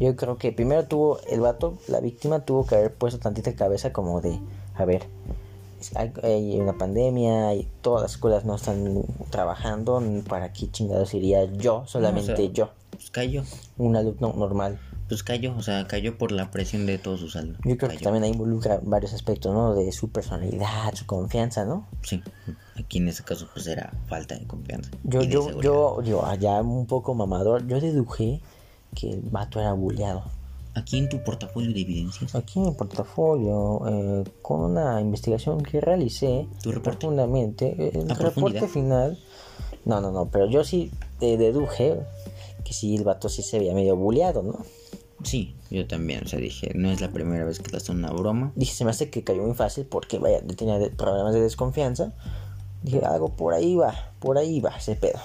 [0.00, 3.92] Yo creo que primero tuvo el vato, la víctima tuvo que haber puesto tantita cabeza
[3.92, 4.38] como de,
[4.74, 5.06] a ver,
[5.94, 11.44] hay, hay una pandemia y todas las escuelas no están trabajando, ¿para qué chingados iría
[11.44, 13.42] yo, solamente No, o sea, yo, Pues cayó,
[13.78, 14.78] un alumno normal?
[15.08, 17.60] Pues cayó, o sea, cayó por la presión de todos sus alumnos.
[17.64, 19.74] Yo creo que también ahí involucra varios aspectos, ¿no?
[19.74, 21.86] De su personalidad, su confianza, ¿no?
[22.02, 22.22] Sí,
[22.76, 24.90] aquí en este caso pues era falta de confianza.
[25.04, 25.62] Yo, de yo, seguridad.
[25.62, 28.40] yo, yo, allá un poco mamador, yo deduje
[28.94, 30.24] que el vato era bulleado.
[30.74, 35.80] Aquí en tu portafolio de evidencias, Aquí en mi portafolio, eh, con una investigación que
[35.80, 36.98] realicé ¿Tu reporte?
[36.98, 39.18] profundamente, eh, el ¿A reporte final,
[39.86, 40.90] no, no, no, pero yo sí
[41.20, 41.98] eh, deduje
[42.62, 44.58] que sí, el vato sí se veía medio bulleado, ¿no?
[45.22, 48.10] Sí, yo también, o sea, dije, no es la primera vez que le hacen una
[48.10, 48.52] broma.
[48.54, 52.12] Dije, se me hace que cayó muy fácil porque, vaya, tenía problemas de desconfianza.
[52.82, 55.18] Dije, algo por ahí va, por ahí va ese pedo.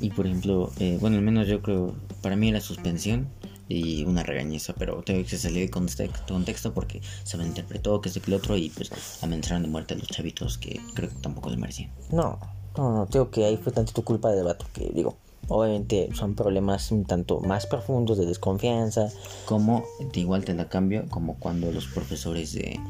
[0.00, 3.28] Y por ejemplo, eh, bueno, al menos yo creo, para mí era suspensión
[3.68, 8.10] y una regañiza, pero tengo que salir de contexto, contexto porque se me interpretó que
[8.10, 8.90] que el otro y pues
[9.22, 11.90] amenazaron de muerte a los chavitos que creo que tampoco lo merecían.
[12.10, 12.38] No,
[12.76, 15.16] no, no, tengo que ahí fue tantito culpa del vato, que digo,
[15.48, 19.08] obviamente son problemas un tanto más profundos de desconfianza.
[19.44, 22.80] Como, de igual te la cambio, como cuando los profesores de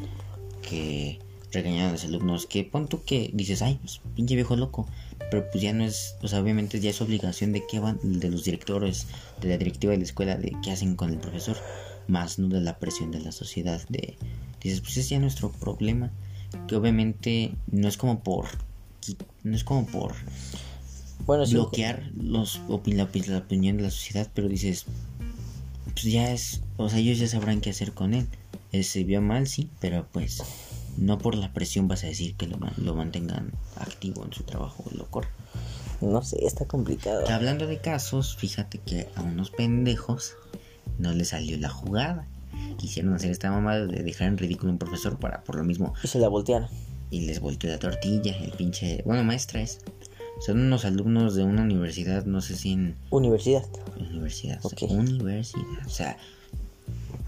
[0.63, 1.19] que
[1.53, 4.87] regañaban a los alumnos, que pon tú que dices, ay, pues pinche viejo loco,
[5.31, 8.45] pero pues ya no es, sea, obviamente ya es obligación de que van, de los
[8.45, 9.07] directores,
[9.41, 11.57] de la directiva de la escuela, de qué hacen con el profesor,
[12.09, 14.17] más no de la presión de la sociedad, de,
[14.63, 16.11] dices, pues es ya nuestro problema,
[16.67, 18.47] que obviamente no es como por,
[19.43, 20.15] no es como por
[21.27, 24.87] Bueno, sí, bloquear los, opi- la, la opinión de la sociedad, pero dices,
[25.93, 28.27] pues ya es, o sea, ellos ya sabrán qué hacer con él.
[28.73, 30.43] Él se vio mal, sí, pero pues
[30.97, 34.85] no por la presión vas a decir que lo, lo mantengan activo en su trabajo,
[34.95, 35.29] lo corre.
[36.01, 37.25] no sé, está complicado.
[37.25, 40.35] Que hablando de casos, fíjate que a unos pendejos
[40.99, 42.27] no le salió la jugada.
[42.79, 45.95] Quisieron hacer esta mamada de dejar en ridículo a un profesor para por lo mismo.
[46.05, 46.69] Y se la voltearon.
[47.11, 49.03] Y les volteó la tortilla, el pinche.
[49.05, 49.79] Bueno, maestra es.
[50.41, 52.97] Son unos alumnos de una universidad, no sé si en.
[53.11, 53.65] Universidad.
[53.99, 54.59] Universidad.
[54.65, 54.93] o sea, Ok.
[54.93, 55.87] universidad.
[55.87, 56.17] O sea,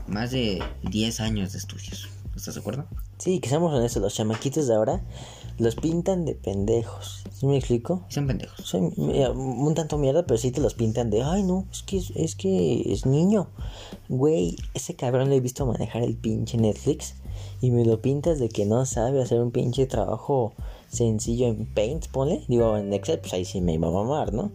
[0.07, 2.09] más de 10 años de estudios.
[2.35, 2.87] ¿Estás de acuerdo?
[3.19, 5.03] Sí, que seamos honestos, los chamaquitos de ahora
[5.59, 7.25] los pintan de pendejos.
[7.33, 8.05] ¿Sí me explico?
[8.09, 8.75] Son pendejos.
[8.97, 12.11] Mira, un tanto mierda, pero sí te los pintan de, ay no, es que es,
[12.17, 13.49] es que es niño.
[14.09, 17.15] Güey, ese cabrón le he visto manejar el pinche Netflix
[17.61, 20.55] y me lo pintas de que no sabe hacer un pinche trabajo
[20.93, 22.45] sencillo en Paint, ponle.
[22.49, 24.51] Digo, en Excel, pues ahí sí me iba a mamar, ¿no?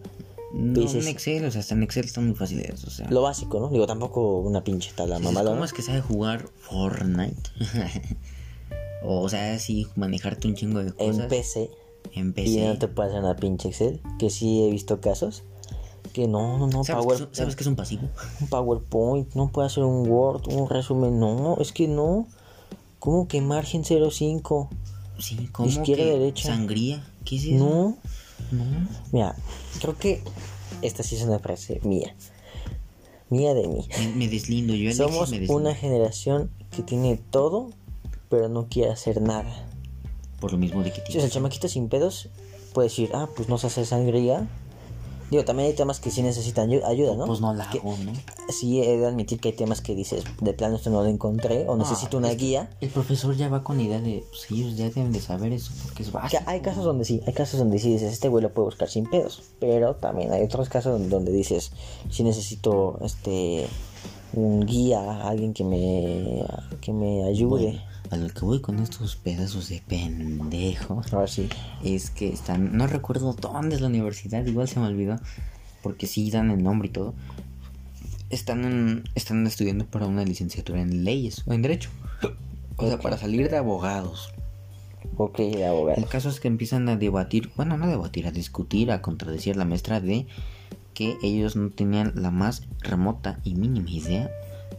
[0.54, 2.82] No, Dices- en Excel, o sea, hasta en Excel están muy fáciles.
[2.84, 3.68] O sea, Lo básico, ¿no?
[3.68, 5.50] Digo, tampoco una pinche tala Dices, mamada.
[5.50, 7.50] ¿Cómo es que sabe jugar Fortnite?
[9.04, 11.18] o sea, sí, manejarte un chingo de cosas.
[11.18, 11.70] En PC
[12.14, 12.48] En PC.
[12.50, 15.42] y no te puede hacer una pinche Excel, que sí he visto casos.
[16.12, 18.08] Que no, no, no, ¿Sabes, Power, qué es, un- ¿Sabes qué es un pasivo?
[18.40, 22.26] un PowerPoint, no puede hacer un Word, un resumen, no, es que no.
[22.98, 24.70] ¿Cómo que margen 05?
[25.18, 26.48] Sí, ¿cómo Izquierda, que derecha.
[26.48, 27.04] sangría?
[27.24, 27.54] ¿Qué es eso?
[27.56, 27.98] No,
[28.52, 28.88] No.
[29.12, 29.34] mira,
[29.80, 30.22] creo que
[30.82, 32.14] esta sí es una frase mía.
[33.30, 33.86] Mía de mí.
[33.98, 35.54] Me, me deslindo, yo Alexis, Somos me deslindo.
[35.62, 37.70] una generación que tiene todo,
[38.30, 39.66] pero no quiere hacer nada.
[40.40, 42.28] Por lo mismo de que Si o sea, el chamaquito sin pedos
[42.72, 44.48] puede decir, ah, pues no se hace sangría.
[45.30, 47.26] Digo, también hay temas que sí necesitan ayu- ayuda, ¿no?
[47.26, 48.12] Pues no la Que- hago, ¿no?
[48.50, 51.68] sí he de admitir que hay temas que dices, de plano esto no lo encontré,
[51.68, 52.70] o necesito una que guía.
[52.80, 54.24] El profesor ya va con idea de.
[54.30, 56.42] Pues ellos ya deben de saber eso porque es Que básico.
[56.46, 59.04] hay casos donde sí, hay casos donde sí dices, este güey lo puede buscar sin
[59.04, 59.42] pedos.
[59.60, 61.72] Pero también hay otros casos donde, donde dices,
[62.10, 63.66] sí necesito este
[64.34, 66.44] un guía, alguien que me
[66.80, 67.64] que me ayude.
[67.72, 71.12] Bueno, a lo que voy con estos pedazos de pendejos.
[71.12, 71.48] Ahora sí.
[71.84, 75.16] es que están, no recuerdo dónde es la universidad, igual se me olvidó,
[75.82, 77.14] porque sí dan el nombre y todo.
[78.30, 81.90] Están, en- están estudiando para una licenciatura en leyes o en derecho.
[82.76, 84.32] O sea, para salir de abogados.
[85.16, 85.98] Ok, de abogado.
[85.98, 89.54] El caso es que empiezan a debatir, bueno, no a debatir, a discutir, a contradecir
[89.54, 90.26] a la maestra de
[90.94, 94.30] que ellos no tenían la más remota y mínima idea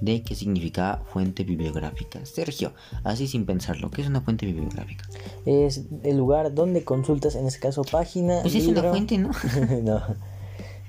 [0.02, 2.26] de qué significaba fuente bibliográfica.
[2.26, 2.74] Sergio,
[3.04, 5.06] así sin pensarlo, ¿qué es una fuente bibliográfica?
[5.46, 8.40] Es el lugar donde consultas, en este caso, página.
[8.42, 8.92] Pues es una libro.
[8.92, 9.32] fuente, ¿no?
[9.84, 10.02] no.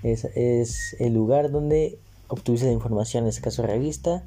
[0.03, 1.99] Es, es el lugar donde
[2.29, 4.23] obtuviste la información, en este caso revista,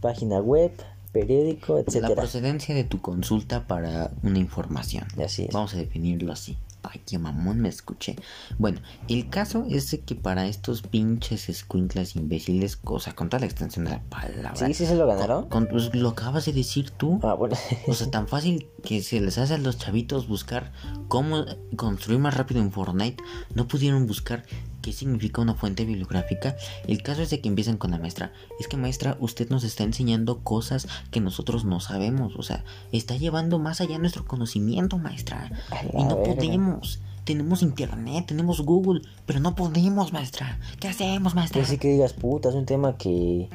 [0.00, 0.72] página web,
[1.12, 2.14] periódico, La etcétera.
[2.14, 5.06] procedencia de tu consulta para una información.
[5.22, 5.52] Así es.
[5.52, 6.56] Vamos a definirlo así.
[6.86, 8.14] Ay, qué mamón me escuché.
[8.58, 13.46] Bueno, el caso es de que para estos pinches escuinclas imbéciles, cosa con toda la
[13.46, 14.54] extensión de la palabra.
[14.54, 15.48] Sí, sí se lo ganaron.
[15.48, 17.20] con- pues, lo acabas de decir tú.
[17.22, 17.56] Ah, bueno.
[17.88, 20.72] O sea, tan fácil que se les hace a los chavitos buscar
[21.08, 21.44] cómo
[21.76, 23.22] construir más rápido en Fortnite.
[23.54, 24.44] No pudieron buscar
[24.84, 26.56] qué significa una fuente bibliográfica.
[26.86, 28.32] El caso es de que empiezan con la maestra.
[28.60, 32.36] Es que maestra, usted nos está enseñando cosas que nosotros no sabemos.
[32.36, 35.50] O sea, está llevando más allá nuestro conocimiento, maestra.
[35.94, 36.34] Y no verga.
[36.34, 37.00] podemos.
[37.24, 40.58] Tenemos internet, tenemos Google, pero no podemos, maestra.
[40.78, 41.62] ¿Qué hacemos, maestra?
[41.62, 43.48] Que sí que digas, puta, es un tema que.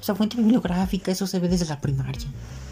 [0.00, 2.26] O sea, fuente bibliográfica, eso se ve desde la primaria.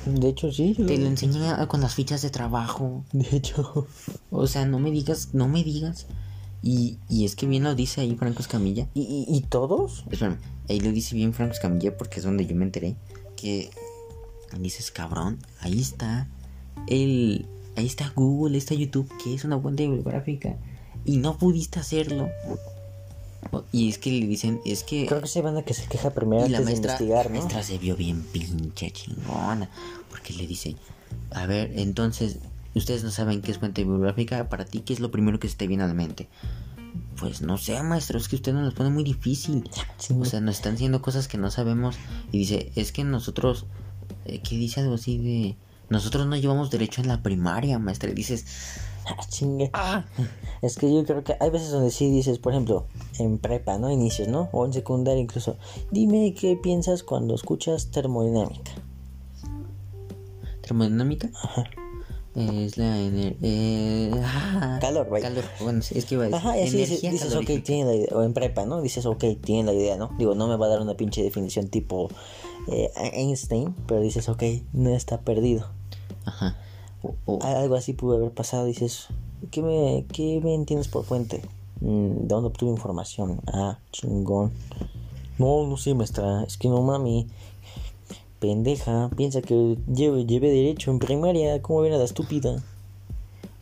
[0.04, 0.74] De hecho, sí.
[0.74, 3.04] Te lo enseña con las fichas de trabajo.
[3.12, 3.86] De hecho.
[4.32, 6.08] O sea, no me digas, no me digas.
[6.62, 8.88] Y, y es que bien lo dice ahí Franco Escamilla.
[8.94, 10.04] ¿Y, y, y todos?
[10.10, 10.38] Espérame,
[10.68, 12.96] ahí lo dice bien Franco Escamilla porque es donde yo me enteré.
[13.36, 13.70] Que
[14.58, 16.28] dices, cabrón, ahí está
[16.86, 17.46] el.
[17.76, 20.56] Ahí está Google, ahí está YouTube, que es una fuente bibliográfica.
[21.04, 22.28] Y no pudiste hacerlo.
[23.72, 25.06] Y es que le dicen, es que.
[25.06, 27.32] Creo que se banda que se queja primero Y la antes maestra, de investigar, la
[27.32, 27.38] ¿no?
[27.38, 29.70] maestra se vio bien pinche chingona.
[30.10, 30.76] Porque le dice,
[31.30, 32.38] a ver, entonces,
[32.78, 34.48] ustedes no saben qué es fuente bibliográfica.
[34.48, 36.28] Para ti, ¿qué es lo primero que se te viene a la mente?
[37.18, 39.68] Pues no sé, maestro, es que usted nos lo pone muy difícil.
[39.98, 40.14] Sí.
[40.18, 41.96] O sea, nos están diciendo cosas que no sabemos.
[42.32, 43.66] Y dice, es que nosotros,
[44.24, 45.56] eh, ¿qué dice algo así de...
[45.88, 48.10] Nosotros no llevamos derecho en la primaria, maestra.
[48.10, 48.44] Y dices,
[49.06, 49.70] Ah, chingue.
[49.72, 50.04] ah,
[50.62, 52.86] Es que yo creo que hay veces donde sí dices, por ejemplo,
[53.18, 53.90] en prepa, ¿no?
[53.90, 54.48] Inicios, ¿no?
[54.52, 55.56] O en secundaria incluso.
[55.90, 58.72] Dime qué piensas cuando escuchas termodinámica.
[60.62, 61.30] termodinámica.
[62.34, 65.28] Es la ener- eh, ah, Calor, vaya.
[65.28, 65.44] Calor.
[65.60, 66.36] Bueno, es que iba a decir.
[66.38, 68.08] Ajá, y así dices, energía dices ok, tiene la idea.
[68.16, 68.80] O en prepa, ¿no?
[68.82, 70.10] Dices, ok, tiene la idea, ¿no?
[70.18, 72.08] Digo, no me va a dar una pinche definición tipo
[72.68, 75.66] eh, Einstein, pero dices, ok, no está perdido.
[76.24, 76.56] Ajá.
[77.02, 79.08] O- o- Algo así pudo haber pasado, dices,
[79.50, 81.42] ¿qué me, qué me entiendes por fuente?
[81.80, 83.40] Mm, ¿De dónde obtuve información?
[83.46, 84.52] Ah, chingón.
[85.38, 87.26] No, no sé, maestra, es que no mami.
[88.40, 92.62] Pendeja, piensa que lleve, llevé derecho en primaria, ¿cómo viene la estúpida?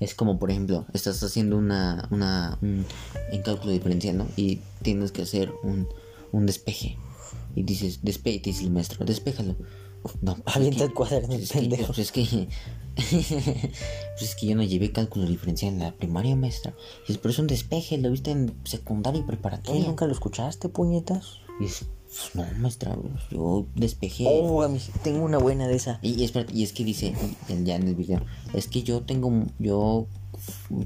[0.00, 2.86] Es como, por ejemplo, estás haciendo una, una, un,
[3.32, 4.26] en cálculo diferencial, ¿no?
[4.36, 5.88] Y tienes que hacer un,
[6.30, 6.96] un despeje.
[7.56, 9.56] Y dices, despe y te dice el maestro, despéjalo.
[10.22, 11.86] No, pues es Avienta el cuaderno, pues es que- pendejo.
[11.86, 12.48] pues es que.
[12.94, 13.32] pues
[14.22, 16.72] es que yo no llevé cálculo diferencial en la primaria, maestra.
[17.00, 19.84] Y dices, pero es un despeje, lo viste en secundaria y ¿Eh, preparatoria.
[19.84, 21.38] ¿Nunca lo escuchaste, puñetas?
[21.58, 21.86] Y pues
[22.34, 22.96] no, maestra,
[23.30, 24.24] yo despejé.
[24.28, 24.68] Oh, a
[25.02, 25.98] tengo una buena de esa.
[26.02, 27.14] Y, espérate, y es que dice,
[27.64, 28.20] ya en el video,
[28.54, 30.06] es que yo tengo, yo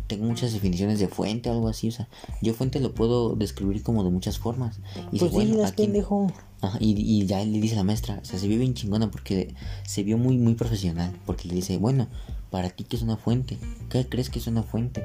[0.07, 2.09] tengo muchas definiciones de fuente o algo así, o sea,
[2.41, 4.79] yo fuente lo puedo describir como de muchas formas.
[4.97, 6.33] Y dice, Pues bueno, dilas, aquí- pendejo.
[6.61, 9.55] Ajá, y, y ya le dice la maestra, o sea, se vio bien chingona porque
[9.85, 12.07] se vio muy, muy profesional, porque le dice, bueno,
[12.51, 13.59] para ti que es una fuente,
[13.91, 15.03] ¿qué crees que es una fuente?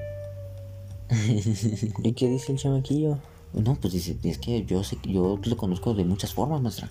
[2.03, 3.17] ¿Y qué dice el chamaquillo?
[3.53, 6.89] No, pues dice, es que yo sé, yo lo conozco de muchas formas, maestra.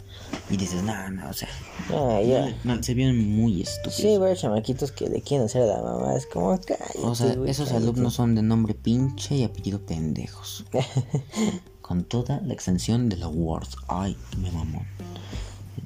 [0.50, 1.48] Y dices, no, no, o sea,
[1.90, 2.82] Ah, ya.
[2.82, 3.94] se vieron muy estúpidos.
[3.94, 6.16] Sí, chamaquitos que le quieren hacer a la mamá.
[6.16, 7.84] Es como, cállate, O sea, esos cállate.
[7.84, 10.64] alumnos son de nombre pinche y apellido pendejos.
[11.82, 13.68] Con toda la extensión de la word.
[13.86, 14.86] Ay, me mamón.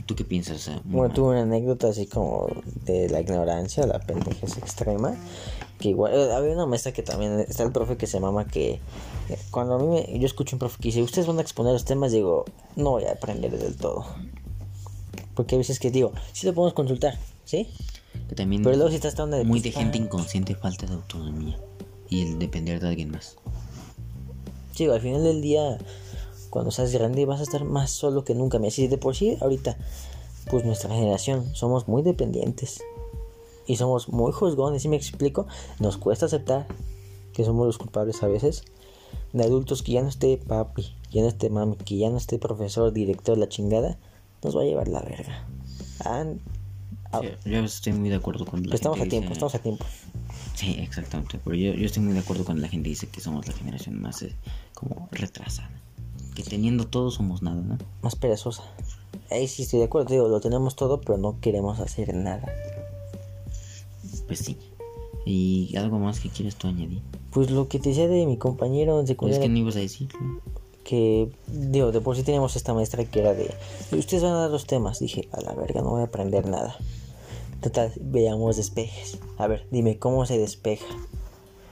[0.07, 0.63] ¿Tú qué piensas?
[0.63, 2.49] Sea, Bueno, tuve una anécdota así como
[2.87, 5.15] de la ignorancia, la pendejez extrema.
[5.81, 8.81] Que igual, eh, había una maestra que también, está el profe que se mama que
[9.31, 11.73] eh, cuando a mí me, yo escucho un profe que dice, ustedes van a exponer
[11.73, 12.45] los temas, digo,
[12.77, 14.05] no voy a aprender del todo.
[15.35, 17.69] Porque a veces que digo, sí lo podemos consultar, ¿sí?
[18.29, 19.43] Que también Pero luego si estás tan de...
[19.45, 21.59] muy de gente inconsciente, falta de autonomía.
[22.11, 23.37] Y el depender de alguien más.
[24.75, 25.79] Sí, al final del día,
[26.51, 28.59] cuando seas grande, vas a estar más solo que nunca.
[28.59, 29.79] Me así de por sí, ahorita,
[30.51, 32.83] pues nuestra generación somos muy dependientes
[33.71, 34.83] y somos muy juzgones.
[34.83, 35.47] Si me explico,
[35.79, 36.67] nos cuesta aceptar
[37.33, 38.65] que somos los culpables a veces
[39.33, 42.39] de adultos que ya no esté papi, ya no esté mami, que ya no esté
[42.39, 43.99] profesor, director, la chingada,
[44.43, 45.47] nos va a llevar la verga.
[46.05, 46.25] Ah,
[47.13, 49.29] ah, Sí, yo a estoy muy de acuerdo con la estamos a gente que tiempo,
[49.35, 49.85] dice- estamos a tiempo.
[50.55, 51.39] Sí, exactamente.
[51.45, 53.55] Pero yo, yo estoy muy de acuerdo con la gente que dice que somos la
[53.55, 54.35] generación más eh,
[54.75, 55.71] como retrasada.
[56.35, 57.79] Que teniendo todo somos nada, ¿no?
[58.03, 58.63] Más perezosa.
[59.31, 62.47] Ahí sí estoy de acuerdo, digo, lo tenemos todo, pero no queremos hacer nada.
[64.31, 64.57] Pues sí.
[65.25, 67.03] ¿Y algo más que quieres tú añadir?
[67.33, 69.75] Pues lo que te decía de mi compañero en Pues es secundaria, que no ibas
[69.75, 70.21] a decirlo.
[70.85, 73.53] que, digo, de por sí teníamos esta maestra que era de,
[73.91, 75.01] ustedes van a dar los temas.
[75.01, 76.77] Dije, a la verga, no voy a aprender nada.
[77.61, 79.19] Total, veamos despejes.
[79.37, 80.87] A ver, dime, ¿cómo se despeja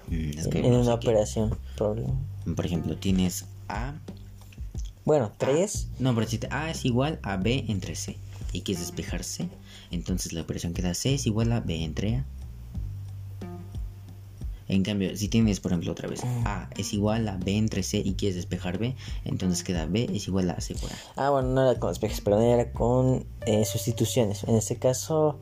[0.08, 1.56] Mm, es que en una operación?
[1.76, 2.14] Problema.
[2.56, 3.94] Por ejemplo, tienes A.
[5.04, 5.86] Bueno, tres.
[6.00, 8.16] No, pero si A es igual a B entre C.
[8.52, 9.48] Y quieres despejar C.
[9.92, 12.24] Entonces la operación queda C es igual a B entre A.
[14.68, 17.98] En cambio, si tienes, por ejemplo, otra vez A es igual a B entre C
[17.98, 18.94] y quieres despejar B,
[19.24, 20.96] entonces queda B es igual a C por A.
[21.16, 24.44] Ah, bueno, no era con despejes, perdón, era con eh, sustituciones.
[24.44, 25.38] En este caso,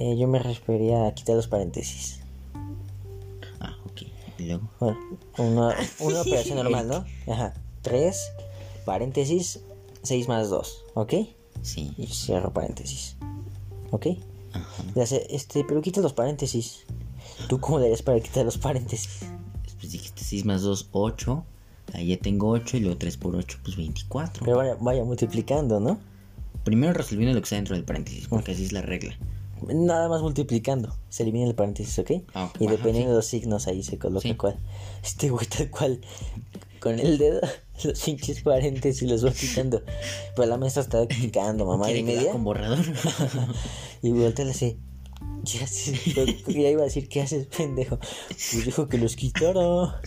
[0.00, 2.20] eh, yo me refería a quitar los paréntesis.
[3.60, 4.02] Ah, ok.
[4.38, 4.70] Y luego.
[4.80, 4.98] Bueno,
[5.36, 7.04] una, una operación normal, ¿no?
[7.32, 7.52] Ajá.
[7.82, 8.32] 3,
[8.86, 9.60] paréntesis,
[10.02, 11.14] 6 más 2, ¿ok?
[11.62, 11.92] Sí.
[11.98, 13.16] Y cierro paréntesis,
[13.90, 14.06] ¿ok?
[14.52, 14.84] Ajá.
[15.02, 16.86] Hace, este, pero quita los paréntesis.
[17.48, 19.20] ¿Tú cómo le harías para quitar los paréntesis?
[19.78, 21.44] Pues dijiste 6 más 2, 8.
[21.94, 24.44] Ahí ya tengo 8 y luego 3 por 8, pues 24.
[24.44, 25.98] Pero vaya, vaya multiplicando, ¿no?
[26.64, 29.16] Primero resolviendo lo que está dentro del paréntesis, porque así es la regla.
[29.66, 30.94] Nada más multiplicando.
[31.08, 32.10] Se elimina el paréntesis, ¿ok?
[32.34, 32.52] Ah.
[32.60, 34.34] Y Ajá, dependiendo de los signos ahí se coloca Sí.
[34.34, 34.58] cuál.
[35.02, 36.00] Este güey tal cual.
[36.80, 37.40] Con el dedo,
[37.84, 39.82] los pinches paréntesis los va quitando.
[40.36, 42.32] Pero la maestra está quitando, mamá ¿Quiere y media.
[42.32, 42.78] con borrador?
[44.02, 44.76] Y voltea hace.
[45.44, 45.98] ¿Qué haces?
[46.46, 47.98] Ya iba a decir, ¿qué haces, pendejo?
[48.28, 50.00] Pues dijo que los quitara.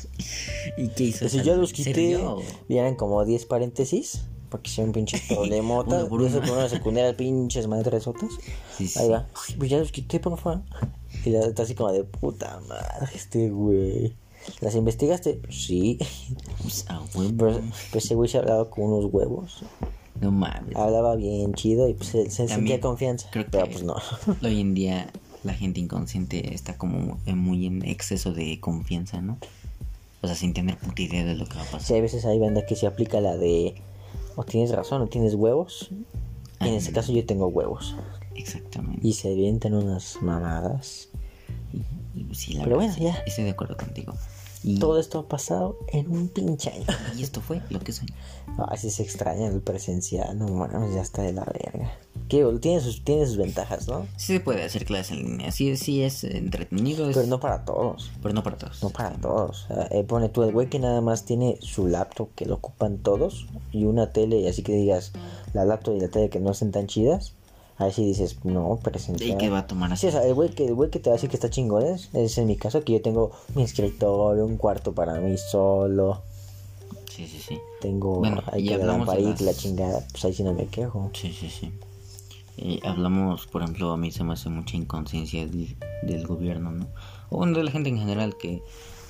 [0.77, 1.29] ¿Y qué hizo?
[1.29, 2.37] Si yo los ¿Se quité, rió?
[2.67, 4.23] y eran como 10 paréntesis.
[4.49, 6.01] Porque son pinches problemotas.
[6.01, 8.31] Uno por eso por una secundaria, pinches madresotas.
[8.77, 8.99] Sí, sí.
[8.99, 9.27] Ahí va.
[9.57, 10.61] Pues ya los quité, porfa.
[11.23, 14.13] Y la está así como de puta madre, este güey.
[14.59, 15.39] ¿Las investigaste?
[15.49, 15.99] Sí.
[16.61, 17.31] Pues, ah, huevo.
[17.37, 17.61] Pero,
[17.91, 19.63] pues ese güey se hablaba con unos huevos.
[20.19, 20.75] No mames.
[20.75, 23.29] Hablaba bien chido y pues se, se También sentía confianza.
[23.31, 23.95] creo Pero que- pues no.
[24.43, 25.07] Hoy en día
[25.43, 29.37] la gente inconsciente está como muy en exceso de confianza, ¿no?
[30.21, 31.95] O sea, sin tener puta idea de lo que va a Sí, pasar.
[31.95, 33.75] hay veces hay banda que se aplica la de
[34.35, 35.89] o tienes razón o tienes huevos.
[36.59, 37.95] Y en este caso yo tengo huevos.
[38.35, 38.99] Exactamente.
[39.07, 41.09] Y se avientan unas mamadas.
[41.73, 43.23] Y, sí, la Pero verdad, bueno, sí, ya.
[43.25, 44.13] Estoy de acuerdo contigo.
[44.63, 46.85] Y, Todo esto ha pasado en un pinche año.
[47.17, 48.07] y esto fue lo que soy.
[48.67, 51.91] Así se extraña el presencial, no mames, ya está de la verga.
[52.27, 54.05] Que tiene sus, tiene sus ventajas, ¿no?
[54.17, 55.51] Sí se puede hacer clases en línea.
[55.51, 57.09] Sí, sí es entretenido.
[57.09, 58.11] es- Pero no para todos.
[58.21, 58.83] pero no para todos.
[58.83, 59.67] No para todos.
[59.89, 63.47] Eh, pone tú el güey que nada más tiene su laptop que lo ocupan todos
[63.71, 65.11] y una tele, así que digas
[65.53, 67.33] la laptop y la tele que no estén tan chidas.
[67.81, 69.29] Ahí sí dices, no, presencial.
[69.31, 70.01] ¿Y qué va a tomar así?
[70.01, 71.49] Sí, o sea, el güey que, el güey que te va a decir que está
[71.49, 75.35] chingón es, es en mi caso que yo tengo mi escritorio, un cuarto para mí
[75.37, 76.21] solo.
[77.09, 77.59] Sí, sí, sí.
[77.81, 80.53] Tengo Bueno, ahí y que la lamparita y la las- chingada, pues ahí sí no
[80.53, 81.09] me quejo.
[81.13, 81.71] Sí, sí, sí.
[82.57, 86.87] Eh, hablamos, por ejemplo, a mí se me hace mucha inconsciencia del, del gobierno, ¿no?
[87.29, 88.61] O bueno, de la gente en general que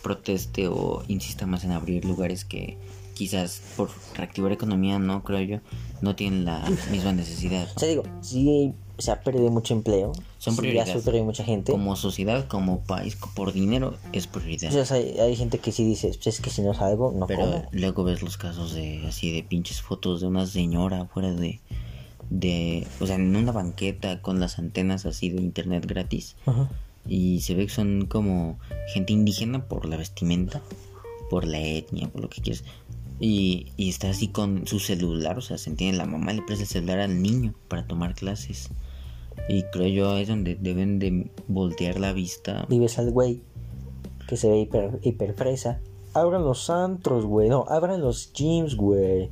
[0.02, 2.78] proteste o insista más en abrir lugares que
[3.14, 5.60] quizás por reactivar economía, no creo yo,
[6.02, 7.68] no tienen la misma necesidad.
[7.68, 7.74] ¿no?
[7.76, 10.14] O sea, digo, sí se ha perdido mucho empleo.
[10.38, 10.96] Son sí, prioridades.
[10.96, 11.72] ha perdido mucha gente.
[11.72, 14.74] Como sociedad, como país, por dinero es prioridad.
[14.76, 17.28] O sea, hay, hay gente que sí dice, pues es que si no salgo, no
[17.28, 17.66] Pero como.
[17.72, 21.60] luego ves los casos de así de pinches fotos de una señora fuera de
[22.32, 26.70] de o sea, en una banqueta con las antenas así de internet gratis Ajá.
[27.06, 28.58] y se ve que son como
[28.94, 30.62] gente indígena por la vestimenta,
[31.30, 32.64] por la etnia, por lo que quieras.
[33.22, 36.64] Y, y está así con su celular, o sea, se entiende, la mamá le presta
[36.64, 38.70] el celular al niño para tomar clases.
[39.48, 42.66] Y creo yo es donde deben de voltear la vista.
[42.68, 43.42] Vives al güey
[44.28, 45.82] que se ve hiper, hiper fresa.
[46.14, 47.50] Abran los antros, güey.
[47.50, 49.30] No, abran los gyms, güey.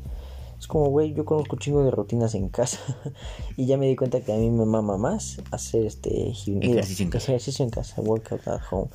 [0.60, 2.80] Es como, güey, yo conozco un chingo de rutinas en casa.
[3.58, 7.12] y ya me di cuenta que a mí me mama más hacer este Ejercicio en
[7.12, 7.32] casa.
[7.32, 8.02] ejercicio en casa.
[8.02, 8.90] Workout at home.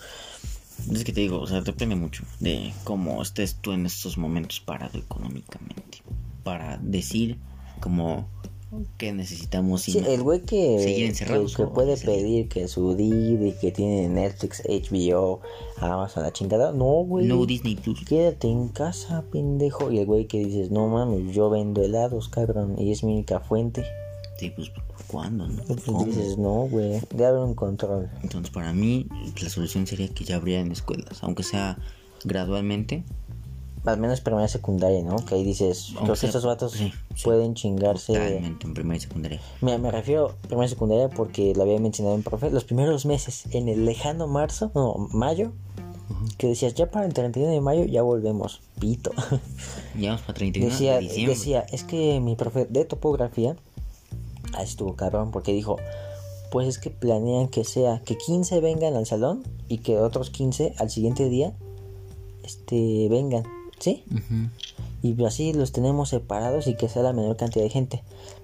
[0.93, 4.61] Es que te digo, o sea, depende mucho de cómo estés tú en estos momentos
[4.61, 6.03] parado económicamente.
[6.43, 7.39] Para decir
[7.81, 8.29] como
[8.99, 12.17] que necesitamos y Sí, el güey que, Seguir que, encerrados que puede salir.
[12.17, 15.41] pedir que su Didi, que tiene Netflix, HBO,
[15.79, 16.73] Amazon, la chingada.
[16.73, 17.27] No, güey.
[17.27, 18.05] No Disney Plus.
[18.05, 19.91] Quédate en casa, pendejo.
[19.91, 22.77] Y el güey que dices, no mames, yo vendo helados, cabrón.
[22.79, 23.85] Y es mi única fuente.
[24.39, 24.71] Sí, pues
[25.07, 25.47] ¿cuándo?
[25.47, 25.63] No?
[25.87, 26.05] ¿Cómo?
[26.05, 27.01] dices, no, güey.
[27.11, 28.11] Debe haber un control.
[28.23, 29.07] Entonces, para mí,
[29.41, 31.79] la solución sería que ya abrieran escuelas, aunque sea
[32.25, 33.05] gradualmente.
[33.85, 35.17] Al menos primaria y secundaria, ¿no?
[35.17, 37.23] Que ahí dices, Aunque creo que estos vatos sí, sí.
[37.25, 38.15] pueden chingarse.
[38.15, 39.41] Totalmente, en primaria y secundaria.
[39.61, 42.51] Mira, me refiero a primaria y secundaria porque lo había mencionado en profe.
[42.51, 45.53] Los primeros meses, en el lejano marzo, no, mayo,
[46.39, 48.63] que decías, ya para el 31 de mayo ya volvemos.
[48.81, 49.13] Pito.
[49.99, 51.35] Ya vamos para 31 decía, de diciembre.
[51.35, 53.55] decía, es que mi profe de topografía,
[54.57, 55.77] ahí estuvo cabrón, porque dijo,
[56.51, 60.75] pues es que planean que sea que 15 vengan al salón y que otros 15
[60.79, 61.53] al siguiente día
[62.45, 63.45] este vengan,
[63.79, 64.05] ¿sí?
[65.03, 68.03] Y así los tenemos separados y que sea la menor cantidad de gente.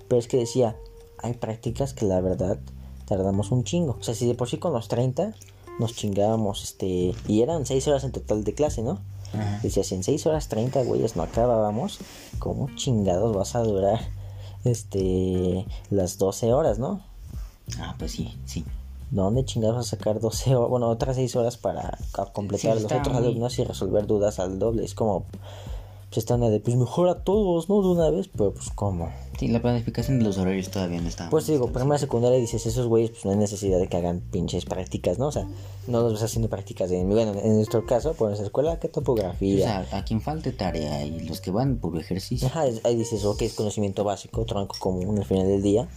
[0.09, 0.77] Pero es que decía,
[1.23, 2.59] hay prácticas que la verdad
[3.07, 3.97] tardamos un chingo.
[4.01, 5.35] O sea, si de por sí con los 30
[5.79, 9.01] nos chingábamos, este, y eran 6 horas en total de clase, ¿no?
[9.63, 12.01] Decía, si en 6 horas 30, güeyes, no acabábamos,
[12.39, 14.01] ¿cómo chingados vas a durar,
[14.65, 17.01] este, las 12 horas, no?
[17.79, 18.65] Ah, pues sí, sí.
[19.11, 20.71] ¿Dónde chingados vas a sacar 12 horas?
[20.71, 21.99] Bueno, otras 6 horas para
[22.33, 24.85] completar Sí, los otros muy- alumnos y resolver dudas al doble.
[24.85, 25.25] Es como,
[26.11, 27.81] pues están de, pues mejor a todos, ¿no?
[27.83, 29.09] De una vez, pero pues ¿cómo?
[29.39, 31.31] Sí, la planificación de los horarios todavía no está.
[31.31, 34.65] Pues digo, primaria secundaria dices, esos güeyes, pues no hay necesidad de que hagan pinches
[34.65, 35.29] prácticas, ¿no?
[35.29, 35.47] O sea,
[35.87, 38.91] no los ves haciendo prácticas de, bueno, en nuestro caso, por nuestra escuela, ¿qué O
[38.91, 39.85] topografía?
[39.85, 42.49] sea, a quien falte tarea y los que van por ejercicio.
[42.49, 45.89] Ajá, ahí dices, ok, es conocimiento básico, tronco común al final del día.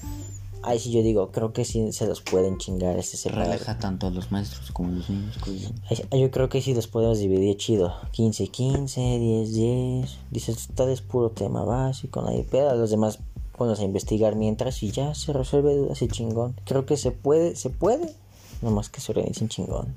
[0.64, 3.52] Ahí sí yo digo, creo que sí se los pueden chingar este separado.
[3.52, 5.38] Relaja tanto a los maestros como a los niños.
[5.46, 6.32] yo.
[6.32, 7.94] Creo que sí los podemos dividir chido.
[8.12, 10.18] 15, 15, 10, 10.
[10.32, 12.76] Dices, tal es puro tema básico, hay pedo.
[12.76, 13.20] Los demás
[13.58, 16.56] pones a investigar mientras y ya se resuelve dudas y chingón.
[16.66, 18.14] Creo que se puede, se puede.
[18.62, 19.94] Nomás que se organicen chingón.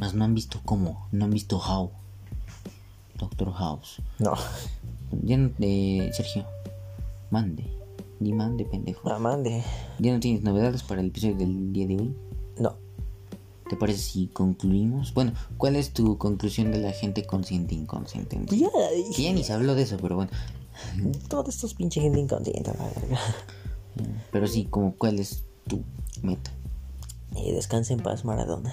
[0.00, 1.90] Más no han visto cómo, no han visto how.
[3.18, 4.00] Doctor House.
[4.18, 4.34] No,
[5.12, 6.44] no, eh, Sergio,
[7.30, 7.81] mande.
[8.22, 9.08] Ni mande, pendejo.
[9.08, 9.64] no mande.
[9.98, 12.14] ¿Ya no tienes novedades para el episodio del día de hoy?
[12.56, 12.76] No.
[13.68, 15.12] ¿Te parece si concluimos?
[15.12, 18.38] Bueno, ¿cuál es tu conclusión de la gente consciente e inconsciente?
[18.46, 18.68] Pues ya
[19.16, 20.30] Que ya ni se habló de eso, pero bueno.
[21.28, 22.70] Todos estos pinche gente inconsciente.
[24.30, 25.82] Pero sí, como cuál es tu
[26.22, 26.52] meta.
[27.34, 28.72] Y descansa en paz, Maradona.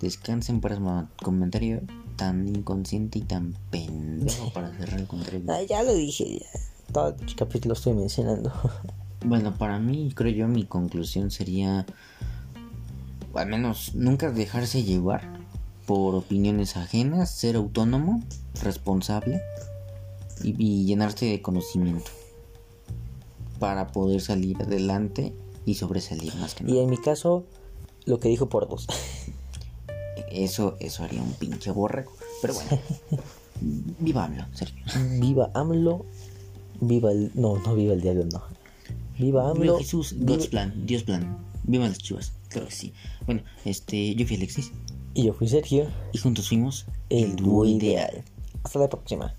[0.00, 1.80] Descansen para su comentario
[2.16, 5.42] tan inconsciente y tan pendejo para cerrar el contrario.
[5.48, 6.60] Ah, ya lo dije, ya.
[6.92, 8.52] Todo el capítulo estoy mencionando.
[9.24, 11.84] Bueno, para mí, creo yo, mi conclusión sería,
[13.34, 15.22] al menos, nunca dejarse llevar
[15.88, 18.22] por opiniones ajenas, ser autónomo,
[18.62, 19.42] responsable
[20.44, 22.12] y, y llenarse de conocimiento
[23.58, 25.34] para poder salir adelante
[25.66, 26.82] y sobresalir más que Y nada.
[26.84, 27.44] en mi caso,
[28.04, 28.86] lo que dijo por dos.
[30.30, 32.12] Eso, eso haría un pinche borrego.
[32.40, 32.70] Pero bueno,
[33.98, 34.84] viva AMLO, Sergio.
[35.18, 36.04] Viva AMLO.
[36.80, 37.30] Viva el.
[37.34, 38.42] No, no viva el diablo, no.
[39.18, 39.62] Viva AMLO.
[39.62, 41.38] Viva Jesús, viva- God's plan, Dios plan.
[41.64, 42.92] Viva las chivas, claro que sí.
[43.26, 44.72] Bueno, este, yo fui Alexis
[45.14, 45.86] Y yo fui Sergio.
[46.12, 48.22] y juntos fuimos El dúo ideal.
[48.62, 49.34] Hasta la próxima.